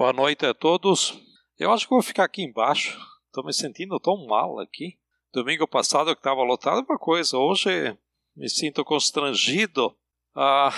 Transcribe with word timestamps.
Boa 0.00 0.14
noite 0.14 0.46
a 0.46 0.54
todos. 0.54 1.20
Eu 1.58 1.70
acho 1.70 1.84
que 1.84 1.92
vou 1.92 2.00
ficar 2.00 2.24
aqui 2.24 2.42
embaixo. 2.42 2.98
Estou 3.26 3.44
me 3.44 3.52
sentindo 3.52 4.00
tão 4.00 4.26
mal 4.26 4.58
aqui. 4.58 4.98
Domingo 5.30 5.68
passado 5.68 6.14
que 6.14 6.20
estava 6.20 6.42
lotado 6.42 6.86
uma 6.88 6.98
coisa. 6.98 7.36
Hoje 7.36 7.94
me 8.34 8.48
sinto 8.48 8.82
constrangido. 8.82 9.94
Ah, 10.34 10.72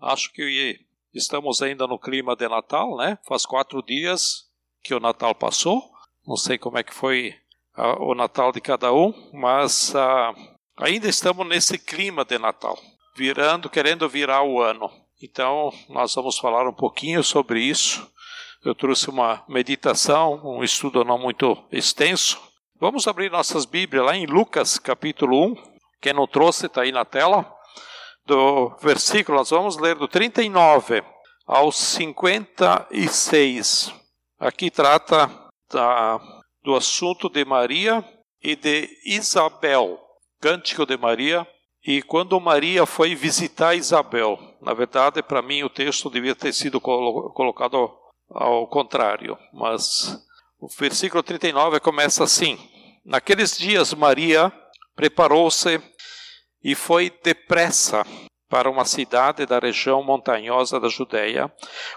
acho 0.00 0.32
que 0.32 0.78
estamos 1.12 1.60
ainda 1.60 1.88
no 1.88 1.98
clima 1.98 2.36
de 2.36 2.48
Natal, 2.48 2.96
né? 2.96 3.18
Faz 3.26 3.44
quatro 3.44 3.82
dias 3.82 4.48
que 4.80 4.94
o 4.94 5.00
Natal 5.00 5.34
passou. 5.34 5.90
Não 6.24 6.36
sei 6.36 6.56
como 6.56 6.78
é 6.78 6.84
que 6.84 6.94
foi 6.94 7.34
ah, 7.74 8.00
o 8.00 8.14
Natal 8.14 8.52
de 8.52 8.60
cada 8.60 8.92
um, 8.92 9.12
mas 9.32 9.92
ah, 9.96 10.32
ainda 10.76 11.08
estamos 11.08 11.44
nesse 11.48 11.76
clima 11.76 12.24
de 12.24 12.38
Natal, 12.38 12.78
virando, 13.16 13.68
querendo 13.68 14.08
virar 14.08 14.44
o 14.44 14.62
ano. 14.62 14.88
Então, 15.20 15.72
nós 15.88 16.14
vamos 16.14 16.38
falar 16.38 16.68
um 16.68 16.72
pouquinho 16.72 17.24
sobre 17.24 17.60
isso 17.60 18.11
eu 18.64 18.74
trouxe 18.74 19.10
uma 19.10 19.44
meditação, 19.48 20.40
um 20.44 20.62
estudo 20.62 21.02
não 21.04 21.18
muito 21.18 21.56
extenso. 21.72 22.40
Vamos 22.78 23.08
abrir 23.08 23.30
nossas 23.30 23.64
Bíblias 23.64 24.04
lá 24.04 24.14
em 24.16 24.26
Lucas 24.26 24.78
capítulo 24.78 25.46
1. 25.46 25.56
Quem 26.00 26.12
não 26.12 26.28
trouxe 26.28 26.66
está 26.66 26.82
aí 26.82 26.92
na 26.92 27.04
tela. 27.04 27.52
Do 28.24 28.68
versículo, 28.80 29.38
nós 29.38 29.50
vamos 29.50 29.76
ler 29.78 29.96
do 29.96 30.06
39 30.06 31.02
ao 31.44 31.72
56. 31.72 33.92
Aqui 34.38 34.70
trata 34.70 35.28
da, 35.72 36.20
do 36.62 36.76
assunto 36.76 37.28
de 37.28 37.44
Maria 37.44 38.04
e 38.40 38.54
de 38.54 38.88
Isabel. 39.04 39.98
Cântico 40.40 40.86
de 40.86 40.96
Maria. 40.96 41.44
E 41.84 42.00
quando 42.00 42.40
Maria 42.40 42.86
foi 42.86 43.16
visitar 43.16 43.74
Isabel, 43.74 44.38
na 44.60 44.72
verdade, 44.72 45.20
para 45.20 45.42
mim 45.42 45.64
o 45.64 45.68
texto 45.68 46.08
devia 46.08 46.36
ter 46.36 46.52
sido 46.52 46.80
colocado 46.80 48.00
ao 48.34 48.66
contrário, 48.66 49.38
mas 49.52 50.18
o 50.58 50.68
versículo 50.68 51.22
39 51.22 51.80
começa 51.80 52.24
assim: 52.24 52.58
Naqueles 53.04 53.58
dias 53.58 53.92
Maria 53.94 54.52
preparou-se 54.94 55.80
e 56.62 56.74
foi 56.74 57.10
depressa 57.22 58.04
para 58.48 58.70
uma 58.70 58.84
cidade 58.84 59.46
da 59.46 59.58
região 59.58 60.02
montanhosa 60.02 60.78
da 60.78 60.88
Judéia, 60.88 61.52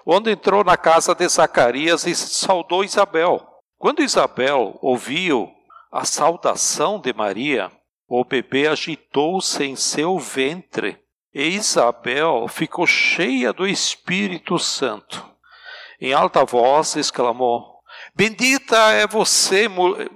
onde 0.05 0.31
entrou 0.31 0.63
na 0.63 0.77
casa 0.77 1.13
de 1.13 1.27
Zacarias 1.27 2.05
e 2.07 2.15
saudou 2.15 2.83
Isabel. 2.83 3.45
Quando 3.77 4.01
Isabel 4.01 4.77
ouviu 4.81 5.51
a 5.91 6.05
saudação 6.05 6.99
de 6.99 7.13
Maria, 7.13 7.71
o 8.07 8.23
bebê 8.23 8.67
agitou-se 8.67 9.63
em 9.63 9.75
seu 9.75 10.17
ventre, 10.17 10.97
e 11.33 11.43
Isabel 11.49 12.47
ficou 12.47 12.87
cheia 12.87 13.51
do 13.51 13.67
Espírito 13.67 14.57
Santo 14.57 15.34
em 15.99 16.13
alta 16.13 16.43
voz 16.43 16.95
exclamou: 16.95 17.75
Bendita 18.15 18.77
é 18.91 19.07
você 19.07 19.67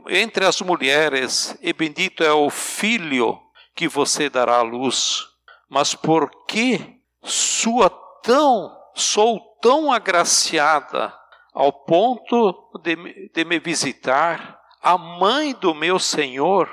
entre 0.08 0.45
as 0.45 0.61
mulheres, 0.61 1.58
e 1.61 1.73
bendito 1.73 2.23
é 2.23 2.31
o 2.31 2.49
filho 2.49 3.39
que 3.75 3.88
você 3.88 4.30
dará 4.30 4.58
à 4.58 4.61
luz. 4.61 5.25
Mas 5.69 5.94
por 5.94 6.30
que 6.45 6.99
sua 7.23 7.89
tão, 8.23 8.75
sou 8.95 9.39
tão 9.61 9.91
agraciada 9.91 11.13
ao 11.53 11.71
ponto 11.71 12.71
de, 12.83 13.30
de 13.33 13.45
me 13.45 13.59
visitar 13.59 14.59
a 14.81 14.97
mãe 14.97 15.53
do 15.53 15.73
meu 15.73 15.99
Senhor? 15.99 16.69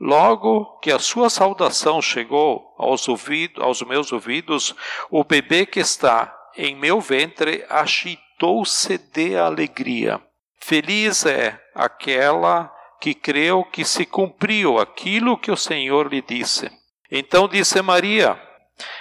Logo 0.00 0.78
que 0.80 0.90
a 0.90 0.98
sua 0.98 1.30
saudação 1.30 2.02
chegou 2.02 2.74
aos, 2.76 3.08
ouvidos, 3.08 3.62
aos 3.62 3.80
meus 3.82 4.12
ouvidos, 4.12 4.74
o 5.10 5.22
bebê 5.22 5.64
que 5.64 5.80
está 5.80 6.33
em 6.56 6.74
meu 6.76 7.00
ventre 7.00 7.64
agitou-se 7.68 8.98
de 8.98 9.36
alegria. 9.36 10.20
Feliz 10.60 11.26
é 11.26 11.60
aquela 11.74 12.72
que 13.00 13.14
creu 13.14 13.64
que 13.64 13.84
se 13.84 14.06
cumpriu 14.06 14.78
aquilo 14.78 15.36
que 15.36 15.50
o 15.50 15.56
Senhor 15.56 16.10
lhe 16.10 16.22
disse. 16.22 16.70
Então 17.10 17.46
disse 17.46 17.80
Maria: 17.82 18.40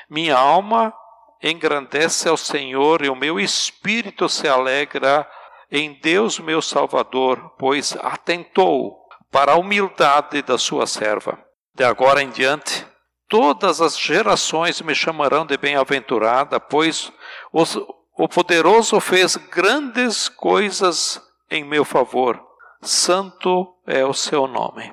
Minha 0.09 0.37
alma 0.37 0.93
engrandece 1.41 2.27
ao 2.27 2.37
Senhor 2.37 3.03
e 3.03 3.09
o 3.09 3.15
meu 3.15 3.39
espírito 3.39 4.27
se 4.27 4.47
alegra 4.47 5.29
em 5.71 5.93
Deus 6.01 6.39
meu 6.39 6.61
Salvador, 6.61 7.55
pois 7.57 7.97
atentou 8.01 9.03
para 9.31 9.53
a 9.53 9.57
humildade 9.57 10.41
da 10.41 10.57
sua 10.57 10.85
serva. 10.85 11.39
De 11.75 11.83
agora 11.83 12.21
em 12.21 12.29
diante, 12.29 12.85
todas 13.27 13.81
as 13.81 13.97
gerações 13.97 14.79
me 14.81 14.93
chamarão 14.93 15.45
de 15.45 15.57
bem-aventurada, 15.57 16.59
pois 16.59 17.11
o 17.53 18.27
poderoso 18.27 18.99
fez 18.99 19.35
grandes 19.35 20.27
coisas 20.27 21.21
em 21.51 21.63
meu 21.63 21.85
favor. 21.85 22.41
Santo 22.81 23.75
é 23.85 24.03
o 24.03 24.13
seu 24.13 24.47
nome. 24.47 24.91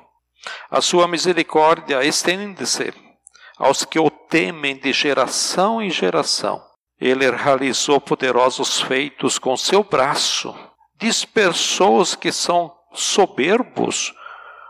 A 0.69 0.79
sua 0.79 1.07
misericórdia 1.07 2.03
estende-se 2.03 2.93
aos 3.57 3.83
que 3.83 3.99
o 3.99 4.09
temem 4.09 4.77
de 4.77 4.93
geração 4.93 5.81
em 5.81 5.89
geração. 5.89 6.63
Ele 6.99 7.29
realizou 7.31 7.99
poderosos 7.99 8.79
feitos 8.79 9.39
com 9.39 9.57
seu 9.57 9.83
braço, 9.83 10.55
dispersou 10.99 11.97
os 11.97 12.15
que 12.15 12.31
são 12.31 12.71
soberbos 12.93 14.13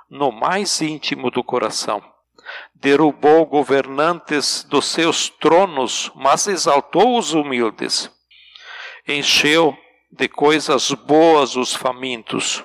no 0.09 0.31
mais 0.31 0.81
íntimo 0.81 1.29
do 1.29 1.43
coração 1.43 2.10
derrubou 2.73 3.45
governantes 3.45 4.63
dos 4.63 4.85
seus 4.85 5.29
tronos, 5.29 6.11
mas 6.15 6.47
exaltou 6.47 7.17
os 7.17 7.33
humildes. 7.33 8.11
Encheu 9.07 9.77
de 10.11 10.27
coisas 10.27 10.91
boas 10.91 11.55
os 11.55 11.73
famintos, 11.73 12.63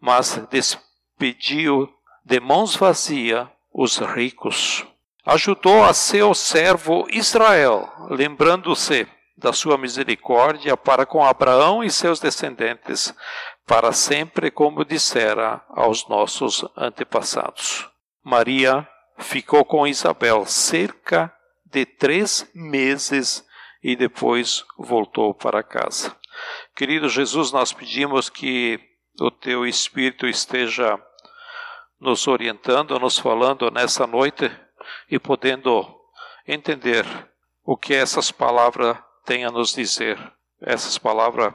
mas 0.00 0.36
despediu 0.50 1.88
de 2.24 2.38
mãos 2.40 2.76
vazias 2.76 3.48
os 3.72 3.98
ricos. 3.98 4.86
Ajudou 5.24 5.84
a 5.84 5.92
seu 5.92 6.34
servo 6.34 7.06
Israel, 7.10 7.90
lembrando-se 8.10 9.06
da 9.36 9.52
sua 9.52 9.78
misericórdia 9.78 10.76
para 10.76 11.06
com 11.06 11.24
Abraão 11.24 11.82
e 11.84 11.90
seus 11.90 12.18
descendentes, 12.18 13.14
para 13.66 13.92
sempre, 13.92 14.50
como 14.50 14.84
dissera 14.84 15.62
aos 15.68 16.08
nossos 16.08 16.64
antepassados. 16.76 17.86
Maria 18.24 18.88
ficou 19.18 19.64
com 19.64 19.86
Isabel 19.86 20.46
cerca 20.46 21.32
de 21.66 21.84
três 21.84 22.48
meses 22.54 23.46
e 23.82 23.94
depois 23.94 24.64
voltou 24.78 25.34
para 25.34 25.62
casa. 25.62 26.16
Querido 26.74 27.08
Jesus, 27.08 27.52
nós 27.52 27.72
pedimos 27.72 28.28
que 28.28 28.80
o 29.20 29.30
teu 29.30 29.66
Espírito 29.66 30.26
esteja 30.26 30.98
nos 32.00 32.26
orientando, 32.28 32.98
nos 32.98 33.18
falando 33.18 33.70
nessa 33.70 34.06
noite 34.06 34.50
e 35.10 35.18
podendo 35.18 35.84
entender 36.46 37.04
o 37.64 37.76
que 37.76 37.92
essas 37.92 38.30
palavras 38.30 38.96
têm 39.24 39.44
a 39.44 39.50
nos 39.50 39.74
dizer. 39.74 40.16
Essas 40.60 40.96
palavras 40.96 41.52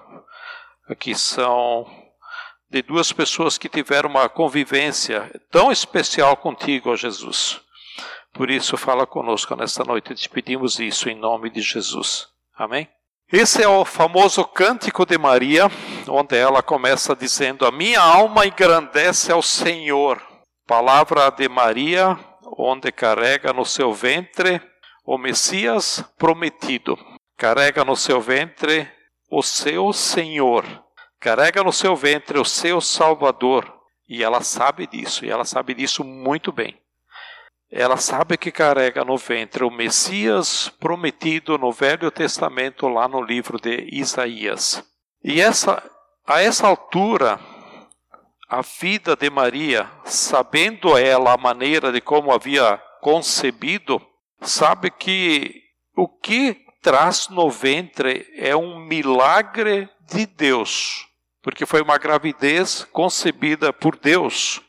aqui 0.88 1.16
são 1.16 2.02
de 2.73 2.81
duas 2.81 3.11
pessoas 3.11 3.56
que 3.56 3.69
tiveram 3.69 4.09
uma 4.09 4.28
convivência 4.28 5.31
tão 5.51 5.72
especial 5.72 6.35
contigo, 6.35 6.89
ó 6.89 6.95
Jesus. 6.95 7.61
Por 8.34 8.50
isso, 8.50 8.75
fala 8.75 9.06
conosco 9.06 9.56
nesta 9.56 9.84
noite. 9.84 10.16
Te 10.16 10.28
pedimos 10.28 10.79
isso 10.79 11.07
em 11.07 11.13
nome 11.16 11.51
de 11.51 11.62
Jesus. 11.62 12.28
Amém? 12.57 12.89
Esse 13.31 13.62
é 13.62 13.67
o 13.67 13.85
famoso 13.85 14.44
Cântico 14.44 15.06
de 15.06 15.19
Maria, 15.19 15.69
onde 16.07 16.35
ela 16.35 16.63
começa 16.63 17.16
dizendo: 17.16 17.63
A 17.63 17.72
minha 17.72 18.01
alma 18.01 18.47
engrandece 18.47 19.31
ao 19.31 19.44
Senhor. 19.44 20.19
Palavra 20.66 21.29
de 21.29 21.47
Maria, 21.47 22.17
onde 22.57 22.91
carrega 22.91 23.53
no 23.53 23.66
seu 23.66 23.94
ventre 23.94 24.59
o 25.06 25.16
Messias 25.19 26.03
prometido. 26.17 26.97
Carrega 27.38 27.85
no 27.85 27.95
seu 27.95 28.19
ventre 28.19 28.91
o 29.29 29.44
seu 29.44 29.94
Senhor 29.94 30.66
carrega 31.23 31.63
no 31.63 31.71
seu 31.71 31.95
ventre 31.95 32.37
o 32.37 32.43
seu 32.43 32.81
Salvador. 32.81 33.73
E 34.09 34.21
ela 34.21 34.41
sabe 34.41 34.85
disso, 34.85 35.23
e 35.23 35.29
ela 35.29 35.45
sabe 35.45 35.73
disso 35.73 36.03
muito 36.03 36.51
bem. 36.51 36.77
Ela 37.71 37.95
sabe 37.95 38.37
que 38.37 38.51
carrega 38.51 39.05
no 39.05 39.17
ventre 39.17 39.63
o 39.63 39.71
Messias 39.71 40.67
prometido 40.81 41.57
no 41.57 41.71
Velho 41.71 42.11
Testamento, 42.11 42.89
lá 42.89 43.07
no 43.07 43.21
livro 43.21 43.57
de 43.57 43.87
Isaías. 43.89 44.83
E 45.23 45.39
essa, 45.39 45.81
a 46.27 46.41
essa 46.41 46.67
altura, 46.67 47.39
a 48.49 48.61
vida 48.61 49.15
de 49.15 49.29
Maria, 49.29 49.89
sabendo 50.03 50.97
ela 50.97 51.33
a 51.33 51.37
maneira 51.37 51.89
de 51.89 52.01
como 52.01 52.33
havia 52.33 52.77
concebido, 53.01 54.01
sabe 54.41 54.91
que 54.91 55.63
o 55.95 56.05
que 56.05 56.65
traz 56.81 57.29
no 57.29 57.49
ventre 57.49 58.27
é 58.35 58.53
um 58.53 58.77
milagre 58.77 59.89
de 60.01 60.25
Deus 60.25 61.12
porque 61.44 61.66
foi 61.66 61.81
uma 61.81 61.98
gravidez 61.98 62.88
concebida 62.92 63.74
por 63.74 63.98
Deus, 63.98 64.62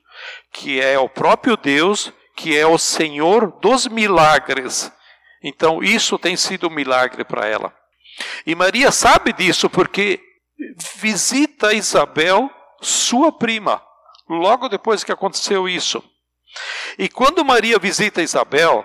que 0.53 0.81
é 0.81 0.99
o 0.99 1.09
próprio 1.09 1.56
Deus, 1.56 2.12
que 2.37 2.59
é 2.59 2.67
o 2.67 2.76
Senhor 2.76 3.53
dos 3.61 3.87
milagres. 3.87 4.93
Então, 5.43 5.82
isso 5.82 6.19
tem 6.19 6.37
sido 6.37 6.67
um 6.67 6.75
milagre 6.75 7.25
para 7.25 7.47
ela. 7.47 7.73
E 8.44 8.55
Maria 8.55 8.91
sabe 8.91 9.32
disso 9.32 9.71
porque 9.71 10.21
visita 10.97 11.73
Isabel, 11.73 12.50
sua 12.81 13.32
prima, 13.32 13.81
logo 14.29 14.69
depois 14.69 15.05
que 15.05 15.12
aconteceu 15.12 15.69
isso. 15.69 16.03
E 16.99 17.09
quando 17.09 17.44
Maria 17.44 17.79
visita 17.79 18.23
Isabel, 18.23 18.85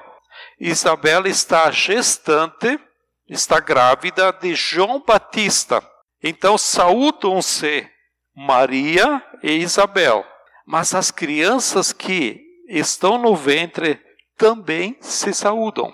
Isabel 0.59 1.25
está 1.25 1.71
gestante, 1.71 2.79
está 3.27 3.59
grávida 3.59 4.31
de 4.31 4.53
João 4.53 5.03
Batista. 5.05 5.83
Então 6.23 6.57
saúdam-se 6.57 7.87
Maria 8.35 9.23
e 9.41 9.53
Isabel. 9.53 10.25
Mas 10.65 10.93
as 10.93 11.11
crianças 11.11 11.91
que 11.91 12.41
estão 12.67 13.17
no 13.17 13.35
ventre 13.35 13.99
também 14.37 14.97
se 15.01 15.33
saúdam. 15.33 15.91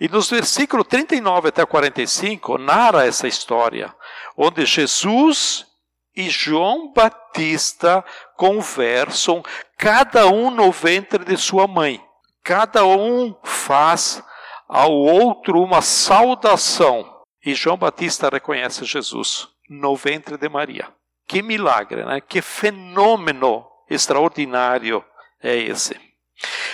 E 0.00 0.08
nos 0.08 0.30
versículos 0.30 0.86
39 0.88 1.48
até 1.48 1.64
45 1.66 2.56
narra 2.56 3.04
essa 3.04 3.28
história, 3.28 3.94
onde 4.36 4.64
Jesus 4.64 5.66
e 6.14 6.30
João 6.30 6.92
Batista 6.94 8.02
conversam, 8.36 9.42
cada 9.76 10.26
um 10.28 10.50
no 10.50 10.72
ventre 10.72 11.24
de 11.24 11.36
sua 11.36 11.66
mãe. 11.66 12.02
Cada 12.42 12.86
um 12.86 13.36
faz 13.44 14.22
ao 14.68 14.92
outro 14.92 15.60
uma 15.60 15.82
saudação. 15.82 17.15
E 17.46 17.54
João 17.54 17.76
Batista 17.76 18.28
reconhece 18.28 18.84
Jesus 18.84 19.46
no 19.70 19.94
ventre 19.94 20.36
de 20.36 20.48
Maria. 20.48 20.88
Que 21.28 21.40
milagre, 21.40 22.04
né? 22.04 22.20
Que 22.20 22.42
fenômeno 22.42 23.64
extraordinário 23.88 25.04
é 25.40 25.56
esse. 25.56 25.96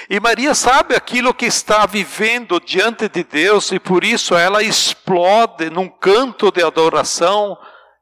E 0.09 0.19
Maria 0.19 0.55
sabe 0.55 0.95
aquilo 0.95 1.35
que 1.35 1.45
está 1.45 1.85
vivendo 1.85 2.59
diante 2.59 3.07
de 3.07 3.23
Deus 3.23 3.71
e 3.71 3.79
por 3.79 4.03
isso 4.03 4.35
ela 4.35 4.63
explode 4.63 5.69
num 5.69 5.91
canto 5.91 6.51
de 6.51 6.63
adoração, 6.63 7.59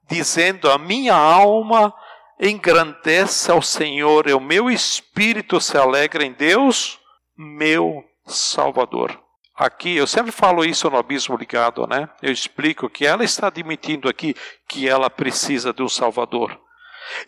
dizendo: 0.09 0.71
A 0.71 0.79
minha 0.79 1.17
alma 1.17 1.93
engrandece 2.39 3.51
ao 3.51 3.61
Senhor, 3.61 4.29
e 4.29 4.33
o 4.33 4.41
meu 4.41 4.71
espírito 4.71 5.61
se 5.61 5.77
alegra 5.77 6.25
em 6.25 6.33
Deus, 6.33 7.01
meu 7.37 8.05
Salvador. 8.27 9.21
Aqui, 9.61 9.95
eu 9.95 10.07
sempre 10.07 10.33
falo 10.33 10.65
isso 10.65 10.89
no 10.89 10.97
Abismo 10.97 11.37
Ligado, 11.37 11.87
né? 11.87 12.09
Eu 12.23 12.33
explico 12.33 12.89
que 12.89 13.05
ela 13.05 13.23
está 13.23 13.49
admitindo 13.49 14.09
aqui 14.09 14.35
que 14.67 14.89
ela 14.89 15.11
precisa 15.11 15.71
de 15.71 15.83
um 15.83 15.89
Salvador. 15.89 16.59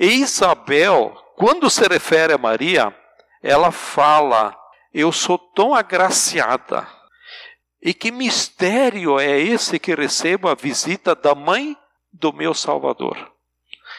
E 0.01 0.07
Isabel, 0.07 1.15
quando 1.37 1.69
se 1.69 1.87
refere 1.87 2.33
a 2.33 2.39
Maria, 2.39 2.91
ela 3.43 3.71
fala: 3.71 4.57
Eu 4.95 5.13
sou 5.13 5.37
tão 5.37 5.75
agraciada. 5.75 6.89
E 7.83 7.93
que 7.93 8.11
mistério 8.11 9.21
é 9.21 9.39
esse 9.39 9.79
que 9.79 9.95
recebo 9.95 10.49
a 10.49 10.55
visita 10.55 11.15
da 11.15 11.35
mãe 11.35 11.77
do 12.11 12.33
meu 12.33 12.55
Salvador? 12.55 13.31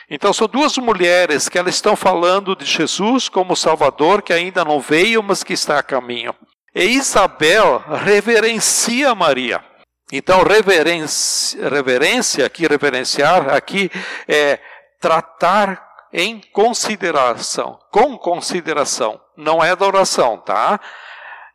Então 0.09 0.33
são 0.33 0.47
duas 0.47 0.75
mulheres 0.79 1.47
que 1.47 1.59
elas 1.59 1.75
estão 1.75 1.95
falando 1.95 2.56
de 2.56 2.65
Jesus 2.65 3.29
como 3.29 3.56
Salvador 3.56 4.24
que 4.24 4.33
ainda 4.33 4.65
não 4.65 4.79
veio, 4.79 5.21
mas 5.21 5.44
que 5.44 5.53
está 5.53 5.77
a 5.77 5.83
caminho. 5.83 6.33
E 6.75 6.86
Isabel 6.86 7.84
reverencia 8.04 9.14
Maria. 9.14 9.64
Então, 10.12 10.44
reverência, 10.44 11.70
reverência 11.70 12.46
aqui, 12.46 12.68
reverenciar 12.68 13.54
aqui 13.54 13.90
é 14.28 14.60
tratar 15.00 15.94
em 16.12 16.40
consideração, 16.52 17.80
com 17.92 18.18
consideração, 18.18 19.20
não 19.36 19.64
é 19.64 19.72
adoração, 19.72 20.38
tá? 20.38 20.80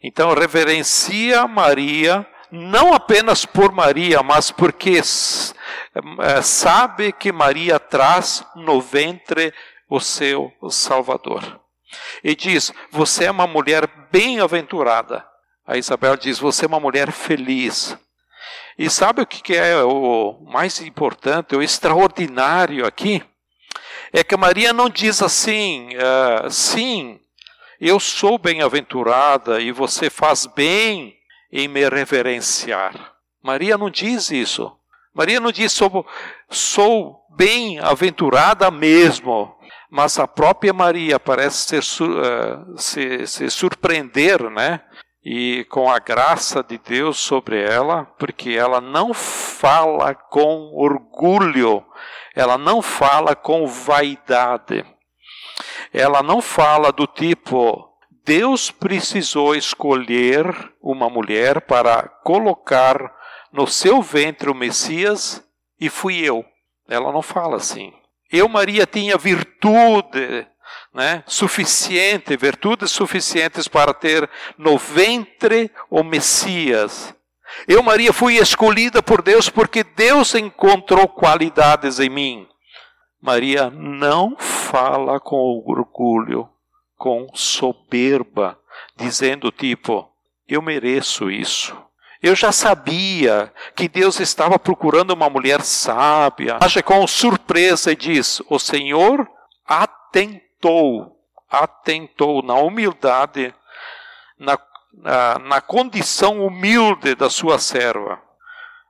Então, 0.03 0.35
reverencia 0.35 1.47
Maria, 1.47 2.27
não 2.51 2.93
apenas 2.93 3.45
por 3.45 3.71
Maria, 3.73 4.23
mas 4.23 4.51
porque 4.51 4.99
é, 4.99 6.43
sabe 6.43 7.13
que 7.13 7.31
Maria 7.31 7.79
traz 7.79 8.45
no 8.57 8.81
ventre 8.81 9.53
o 9.89 10.01
seu 10.01 10.53
Salvador. 10.69 11.61
E 12.23 12.35
diz: 12.35 12.73
Você 12.91 13.25
é 13.25 13.31
uma 13.31 13.47
mulher 13.47 13.89
bem-aventurada. 14.11 15.25
A 15.67 15.77
Isabel 15.77 16.17
diz: 16.17 16.39
Você 16.39 16.65
é 16.65 16.69
uma 16.69 16.81
mulher 16.81 17.13
feliz. 17.13 17.97
E 18.79 18.89
sabe 18.89 19.23
o 19.23 19.27
que 19.27 19.57
é 19.57 19.83
o 19.83 20.39
mais 20.47 20.81
importante, 20.81 21.57
o 21.57 21.63
extraordinário 21.63 22.87
aqui? 22.87 23.21
É 24.13 24.23
que 24.23 24.37
Maria 24.37 24.73
não 24.73 24.89
diz 24.89 25.21
assim, 25.21 25.89
uh, 25.97 26.49
sim, 26.49 27.19
eu 27.81 27.99
sou 27.99 28.39
bem-aventurada 28.39 29.61
e 29.61 29.73
você 29.73 30.09
faz 30.09 30.47
bem 30.47 31.17
em 31.53 31.67
me 31.67 31.89
reverenciar. 31.89 33.15
Maria 33.43 33.77
não 33.77 33.91
diz 33.91 34.31
isso. 34.31 34.73
Maria 35.13 35.41
não 35.41 35.51
diz 35.51 35.73
sou, 35.73 36.07
sou 36.49 37.27
bem-aventurada 37.37 38.71
mesmo 38.71 39.58
mas 39.91 40.19
a 40.19 40.27
própria 40.27 40.73
Maria 40.73 41.19
parece 41.19 41.81
se, 41.83 42.03
uh, 42.05 42.79
se, 42.79 43.27
se 43.27 43.51
surpreender, 43.51 44.51
né? 44.51 44.81
E 45.25 45.65
com 45.65 45.91
a 45.91 45.99
graça 45.99 46.63
de 46.63 46.79
Deus 46.79 47.19
sobre 47.19 47.61
ela, 47.61 48.05
porque 48.19 48.51
ela 48.51 48.81
não 48.81 49.13
fala 49.13 50.15
com 50.15 50.71
orgulho, 50.75 51.85
ela 52.35 52.57
não 52.57 52.81
fala 52.81 53.35
com 53.35 53.67
vaidade, 53.67 54.85
ela 55.93 56.23
não 56.23 56.41
fala 56.41 56.93
do 56.93 57.07
tipo, 57.07 57.89
Deus 58.25 58.71
precisou 58.71 59.55
escolher 59.55 60.47
uma 60.83 61.09
mulher 61.11 61.63
para 61.63 62.03
colocar 62.23 63.13
no 63.53 63.67
seu 63.67 64.03
ventre 64.03 64.51
o 64.51 64.55
Messias 64.55 65.43
e 65.81 65.89
fui 65.89 66.19
eu. 66.21 66.45
Ela 66.89 67.11
não 67.13 67.23
fala 67.23 67.57
assim. 67.57 67.93
Eu, 68.31 68.49
Maria, 68.49 68.87
tinha 68.87 69.17
virtude 69.17 70.47
né, 70.93 71.23
suficiente, 71.27 72.37
virtudes 72.37 72.91
suficientes 72.91 73.69
para 73.69 73.95
ter 73.95 74.29
no 74.57 74.77
ventre 74.77 75.71
o 75.89 76.03
Messias. 76.03 77.15
Eu, 77.67 77.83
Maria, 77.83 78.13
fui 78.13 78.37
escolhida 78.37 79.03
por 79.03 79.23
Deus 79.23 79.49
porque 79.49 79.83
Deus 79.83 80.35
encontrou 80.35 81.09
qualidades 81.09 81.99
em 81.99 82.11
mim. 82.11 82.49
Maria 83.21 83.71
não 83.71 84.37
fala 84.37 85.19
com 85.19 85.37
orgulho, 85.67 86.49
com 86.97 87.29
soberba, 87.35 88.59
dizendo 88.97 89.51
tipo, 89.51 90.09
eu 90.47 90.61
mereço 90.61 91.31
isso. 91.31 91.77
Eu 92.23 92.35
já 92.35 92.51
sabia 92.51 93.53
que 93.77 93.89
Deus 93.89 94.19
estava 94.19 94.59
procurando 94.59 95.13
uma 95.13 95.31
mulher 95.31 95.63
sábia. 95.63 96.59
Age 96.61 96.83
com 96.83 97.07
surpresa 97.07 97.93
e 97.93 97.97
diz: 97.97 98.43
O 98.49 98.59
Senhor 98.59 99.29
atentou, 99.65 101.17
atentou 101.49 102.43
na 102.43 102.55
humildade, 102.55 103.55
na, 104.39 104.59
na, 104.93 105.39
na 105.39 105.61
condição 105.61 106.45
humilde 106.45 107.15
da 107.15 107.31
sua 107.31 107.59
serva. 107.59 108.21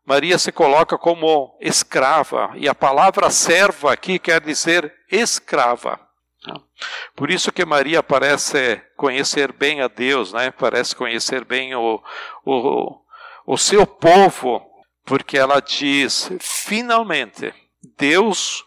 Maria 0.06 0.38
se 0.38 0.50
coloca 0.50 0.96
como 0.96 1.54
escrava, 1.60 2.50
e 2.54 2.66
a 2.66 2.74
palavra 2.74 3.28
serva 3.28 3.92
aqui 3.92 4.18
quer 4.18 4.40
dizer 4.40 4.90
escrava. 5.10 6.00
Por 7.14 7.30
isso 7.30 7.52
que 7.52 7.64
Maria 7.64 8.02
parece 8.02 8.80
conhecer 8.96 9.52
bem 9.52 9.82
a 9.82 9.88
Deus, 9.88 10.32
né? 10.32 10.50
parece 10.50 10.96
conhecer 10.96 11.44
bem 11.44 11.74
o, 11.74 12.02
o, 12.42 13.04
o 13.48 13.56
seu 13.56 13.86
povo, 13.86 14.62
porque 15.06 15.38
ela 15.38 15.58
diz: 15.60 16.30
finalmente, 16.38 17.54
Deus 17.96 18.62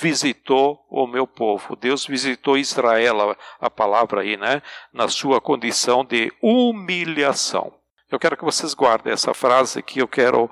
visitou 0.00 0.84
o 0.90 1.06
meu 1.06 1.28
povo, 1.28 1.76
Deus 1.76 2.04
visitou 2.04 2.58
Israel, 2.58 3.36
a 3.60 3.70
palavra 3.70 4.22
aí, 4.22 4.36
né? 4.36 4.60
Na 4.92 5.06
sua 5.06 5.40
condição 5.40 6.04
de 6.04 6.32
humilhação. 6.42 7.72
Eu 8.10 8.18
quero 8.18 8.36
que 8.36 8.44
vocês 8.44 8.74
guardem 8.74 9.12
essa 9.12 9.32
frase 9.32 9.80
que 9.80 10.02
eu 10.02 10.08
quero 10.08 10.50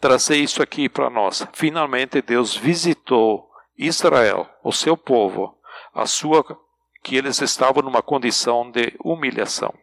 trazer 0.00 0.36
isso 0.36 0.62
aqui 0.62 0.88
para 0.88 1.10
nós. 1.10 1.46
Finalmente 1.52 2.22
Deus 2.22 2.54
visitou 2.54 3.48
Israel, 3.76 4.48
o 4.62 4.72
seu 4.72 4.96
povo, 4.96 5.58
a 5.92 6.06
sua 6.06 6.44
que 7.02 7.16
eles 7.16 7.40
estavam 7.40 7.82
numa 7.82 8.02
condição 8.02 8.70
de 8.70 8.94
humilhação. 9.04 9.74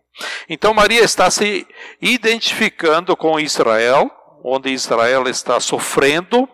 Então 0.50 0.74
Maria 0.74 1.02
está 1.02 1.30
se 1.32 1.68
identificando 2.02 3.16
com 3.16 3.40
Israel, 3.40 4.12
onde 4.44 4.70
Israel 4.70 5.28
está 5.28 5.60
sofrendo, 5.60 6.48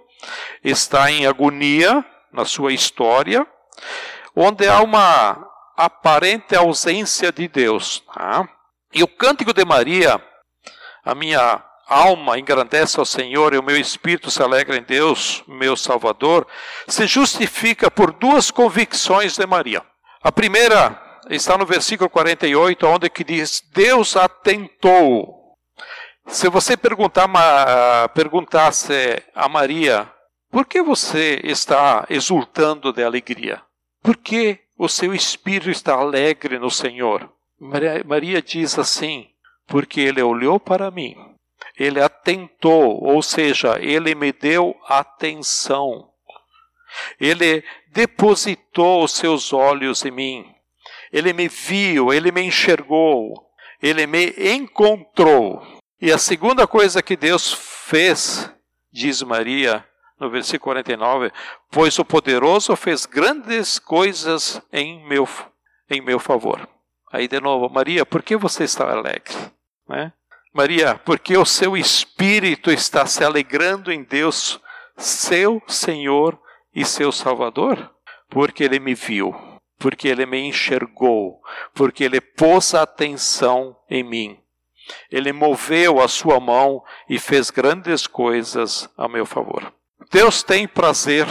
está 0.64 1.12
em 1.12 1.26
agonia 1.26 2.04
na 2.32 2.46
sua 2.46 2.74
história, 2.74 3.46
onde 4.36 4.68
há 4.68 4.82
uma 4.82 5.48
aparente 5.76 6.56
ausência 6.56 7.32
de 7.32 7.48
Deus. 7.48 8.04
Tá? 8.14 8.48
E 8.94 9.04
o 9.04 9.08
cântico 9.08 9.54
de 9.54 9.66
Maria, 9.66 10.22
a 11.04 11.16
minha 11.16 11.64
alma 11.88 12.38
engrandece 12.38 13.00
ao 13.00 13.06
Senhor 13.06 13.54
e 13.54 13.58
o 13.58 13.64
meu 13.64 13.76
espírito 13.76 14.30
se 14.30 14.42
alegra 14.44 14.78
em 14.78 14.84
Deus, 14.84 15.44
meu 15.48 15.76
Salvador, 15.76 16.46
se 16.88 17.08
justifica 17.08 17.90
por 17.90 18.12
duas 18.14 18.52
convicções 18.52 19.36
de 19.36 19.46
Maria. 19.48 19.82
A 20.22 20.32
primeira 20.32 21.09
está 21.30 21.58
no 21.58 21.66
versículo 21.66 22.10
48, 22.10 22.88
onde 22.88 23.10
que 23.10 23.24
diz: 23.24 23.64
Deus 23.74 24.16
atentou. 24.16 25.56
Se 26.28 26.48
você 26.50 26.78
perguntar, 26.78 27.28
perguntasse 28.14 29.24
a 29.34 29.50
Maria 29.50 30.12
Por 30.52 30.66
que 30.66 30.82
você 30.82 31.40
está 31.44 32.06
exultando 32.10 32.92
de 32.92 33.04
alegria? 33.04 33.62
Por 34.02 34.18
que 34.18 34.60
o 34.78 34.88
seu 34.88 35.14
espírito 35.14 35.70
está 35.70 35.94
alegre 35.94 36.58
no 36.58 36.72
Senhor? 36.72 37.32
Maria, 38.06 38.42
diz 38.42 38.80
assim: 38.80 39.28
porque 39.68 40.02
ele 40.02 40.22
olhou 40.22 40.60
para 40.60 40.90
mim, 40.90 41.16
ele 41.78 42.02
atentou, 42.02 43.04
ou 43.04 43.22
seja, 43.22 43.78
ele 43.80 44.16
me 44.16 44.32
deu 44.32 44.76
atenção. 44.88 46.10
Ele 47.20 47.64
depositou 47.90 49.04
os 49.04 49.12
seus 49.12 49.54
olhos 49.54 50.04
em 50.04 50.12
mim. 50.12 50.56
Ele 51.12 51.34
me 51.34 51.48
viu, 51.48 52.14
ele 52.14 52.32
me 52.32 52.42
enxergou, 52.42 53.34
ele 53.82 54.06
me 54.06 54.34
encontrou. 54.38 55.62
E 56.02 56.12
a 56.12 56.18
segunda 56.18 56.66
coisa 56.66 57.02
que 57.02 57.18
Deus 57.18 57.54
fez, 57.54 58.50
diz 58.92 59.22
Maria, 59.22 59.86
no 60.20 60.30
versículo 60.30 60.74
49, 60.74 61.32
pois 61.72 61.98
o 61.98 62.06
poderoso 62.06 62.76
fez 62.76 63.06
grandes 63.06 63.80
coisas 63.80 64.62
em 64.72 65.08
meu, 65.08 65.28
em 65.90 66.02
meu 66.02 66.20
favor. 66.20 66.68
Aí 67.12 67.28
de 67.28 67.40
novo, 67.40 67.70
Maria, 67.70 68.06
por 68.06 68.22
que 68.22 68.36
você 68.36 68.64
está 68.64 68.92
alegre? 68.92 69.34
Né? 69.88 70.14
Maria, 70.54 70.96
porque 71.06 71.38
o 71.38 71.46
seu 71.46 71.78
espírito 71.78 72.72
está 72.72 73.06
se 73.06 73.24
alegrando 73.24 73.92
em 73.92 74.04
Deus, 74.04 74.60
seu 74.98 75.62
Senhor 75.68 76.40
e 76.74 76.86
seu 76.86 77.12
Salvador? 77.12 77.92
Porque 78.30 78.64
ele 78.64 78.80
me 78.80 78.94
viu, 78.94 79.34
porque 79.80 80.10
ele 80.10 80.26
me 80.26 80.40
enxergou, 80.40 81.42
porque 81.74 82.04
ele 82.04 82.20
pôs 82.20 82.76
atenção 82.76 83.76
em 83.90 84.04
mim. 84.04 84.38
Ele 85.10 85.32
moveu 85.32 86.02
a 86.02 86.08
sua 86.08 86.40
mão 86.40 86.84
e 87.10 87.18
fez 87.18 87.50
grandes 87.50 88.06
coisas 88.06 88.90
a 88.98 89.08
meu 89.08 89.26
favor. 89.26 89.74
Deus 90.12 90.44
tem 90.44 90.68
prazer 90.68 91.26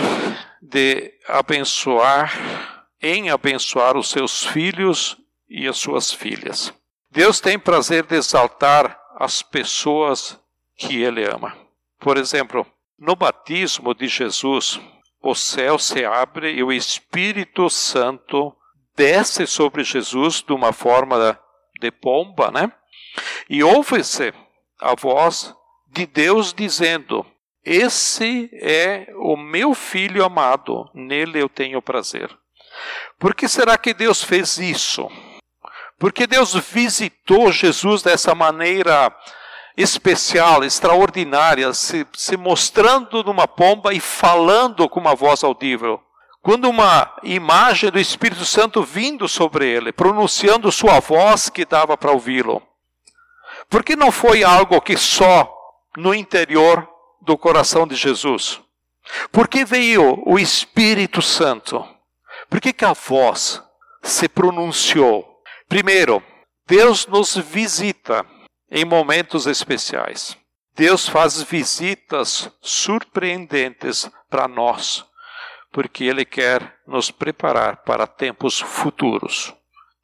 de 0.62 1.12
abençoar, 1.28 2.86
em 3.02 3.30
abençoar 3.30 3.96
os 3.96 4.10
seus 4.10 4.44
filhos 4.44 5.16
e 5.48 5.68
as 5.68 5.76
suas 5.76 6.12
filhas. 6.12 6.72
Deus 7.10 7.40
tem 7.40 7.58
prazer 7.58 8.04
de 8.06 8.16
exaltar 8.16 8.98
as 9.16 9.42
pessoas 9.42 10.38
que 10.76 11.02
Ele 11.02 11.24
ama. 11.24 11.56
Por 11.98 12.16
exemplo, 12.16 12.66
no 12.98 13.16
batismo 13.16 13.94
de 13.94 14.06
Jesus, 14.06 14.80
o 15.20 15.34
céu 15.34 15.78
se 15.78 16.04
abre 16.04 16.52
e 16.52 16.62
o 16.62 16.72
Espírito 16.72 17.68
Santo 17.68 18.54
desce 18.96 19.46
sobre 19.46 19.84
Jesus 19.84 20.42
de 20.42 20.52
uma 20.52 20.72
forma 20.72 21.38
de 21.80 21.90
pomba, 21.90 22.50
né? 22.50 22.72
E 23.48 23.62
ouve-se 23.62 24.32
a 24.80 24.94
voz 24.94 25.54
de 25.90 26.06
Deus 26.06 26.52
dizendo: 26.52 27.24
esse 27.64 28.48
é 28.54 29.08
o 29.16 29.36
meu 29.36 29.74
filho 29.74 30.24
amado, 30.24 30.88
nele 30.94 31.42
eu 31.42 31.48
tenho 31.48 31.82
prazer. 31.82 32.34
Por 33.18 33.34
que 33.34 33.48
será 33.48 33.76
que 33.76 33.92
Deus 33.92 34.22
fez 34.22 34.56
isso? 34.56 35.06
Porque 35.98 36.26
Deus 36.26 36.54
visitou 36.54 37.52
Jesus 37.52 38.02
dessa 38.02 38.34
maneira 38.34 39.14
especial, 39.78 40.64
extraordinária, 40.64 41.72
se, 41.72 42.04
se 42.12 42.36
mostrando 42.36 43.22
numa 43.22 43.46
pomba 43.46 43.94
e 43.94 44.00
falando 44.00 44.88
com 44.88 44.98
uma 44.98 45.14
voz 45.14 45.44
audível. 45.44 46.02
Quando 46.42 46.68
uma 46.68 47.14
imagem 47.22 47.88
do 47.88 47.98
Espírito 47.98 48.44
Santo 48.44 48.82
vindo 48.82 49.28
sobre 49.28 49.68
ele, 49.68 49.92
pronunciando 49.92 50.72
sua 50.72 50.98
voz 50.98 51.48
que 51.48 51.64
dava 51.64 51.96
para 51.96 52.10
ouvi-lo. 52.10 52.60
Porque 53.70 53.94
não 53.94 54.10
foi 54.10 54.42
algo 54.42 54.80
que 54.80 54.96
só 54.96 55.48
no 55.96 56.12
interior 56.12 56.88
do 57.22 57.38
coração 57.38 57.86
de 57.86 57.94
Jesus? 57.94 58.60
Por 59.30 59.46
que 59.46 59.64
veio 59.64 60.20
o 60.26 60.40
Espírito 60.40 61.22
Santo? 61.22 61.86
Por 62.50 62.60
que, 62.60 62.72
que 62.72 62.84
a 62.84 62.94
voz 62.94 63.62
se 64.02 64.28
pronunciou? 64.28 65.24
Primeiro, 65.68 66.20
Deus 66.66 67.06
nos 67.06 67.36
visita 67.36 68.26
em 68.70 68.84
momentos 68.84 69.46
especiais. 69.46 70.36
Deus 70.74 71.08
faz 71.08 71.42
visitas 71.42 72.50
surpreendentes 72.60 74.08
para 74.30 74.46
nós, 74.46 75.04
porque 75.72 76.04
Ele 76.04 76.24
quer 76.24 76.76
nos 76.86 77.10
preparar 77.10 77.78
para 77.78 78.06
tempos 78.06 78.60
futuros, 78.60 79.52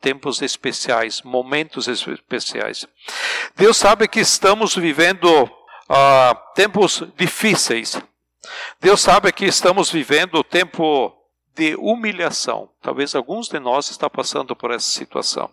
tempos 0.01 0.43
especiais, 0.43 1.23
momentos 1.23 1.87
especiais. 1.87 2.87
Deus 3.55 3.77
sabe 3.77 4.09
que 4.09 4.21
estamos 4.21 4.75
vivendo 4.75 5.45
uh, 5.45 6.55
tempos 6.55 7.05
difíceis. 7.17 8.01
Deus 8.81 9.01
sabe 9.01 9.33
que 9.33 9.45
estamos 9.45 9.91
vivendo 9.91 10.43
tempo 10.43 11.15
de 11.55 11.77
humilhação. 11.77 12.69
Talvez 12.83 13.15
alguns 13.15 13.49
de 13.49 13.59
nós 13.59 13.91
estão 13.91 14.11
passando 14.11 14.57
por 14.57 14.73
essa 14.73 14.91
situação. 14.91 15.51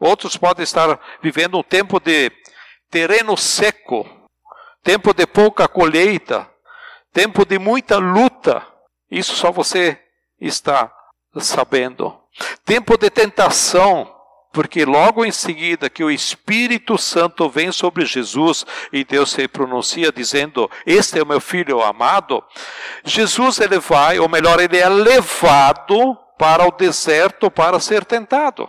Outros 0.00 0.36
podem 0.36 0.62
estar 0.62 0.98
vivendo 1.22 1.58
um 1.58 1.62
tempo 1.62 2.00
de 2.00 2.30
terreno 2.90 3.36
seco, 3.36 4.06
tempo 4.82 5.14
de 5.14 5.26
pouca 5.26 5.68
colheita, 5.68 6.48
tempo 7.12 7.44
de 7.44 7.58
muita 7.58 7.98
luta. 7.98 8.66
Isso 9.10 9.34
só 9.34 9.50
você 9.50 9.98
está 10.40 10.92
sabendo. 11.38 12.18
Tempo 12.64 12.96
de 12.96 13.10
tentação, 13.10 14.12
porque 14.52 14.84
logo 14.84 15.24
em 15.24 15.32
seguida 15.32 15.88
que 15.88 16.04
o 16.04 16.10
Espírito 16.10 16.98
Santo 16.98 17.48
vem 17.48 17.72
sobre 17.72 18.04
Jesus 18.04 18.66
e 18.92 19.04
Deus 19.04 19.32
se 19.32 19.48
pronuncia 19.48 20.12
dizendo: 20.12 20.70
Este 20.86 21.18
é 21.18 21.22
o 21.22 21.26
meu 21.26 21.40
filho 21.40 21.82
amado, 21.82 22.42
Jesus 23.04 23.58
ele 23.60 23.78
vai, 23.78 24.18
ou 24.18 24.28
melhor, 24.28 24.60
ele 24.60 24.78
é 24.78 24.88
levado 24.88 26.16
para 26.38 26.66
o 26.66 26.72
deserto 26.72 27.50
para 27.50 27.80
ser 27.80 28.04
tentado. 28.04 28.68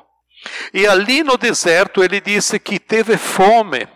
E 0.73 0.85
ali 0.87 1.23
no 1.23 1.37
deserto 1.37 2.03
ele 2.03 2.19
disse 2.19 2.59
que 2.59 2.79
teve 2.79 3.17
fome. 3.17 3.87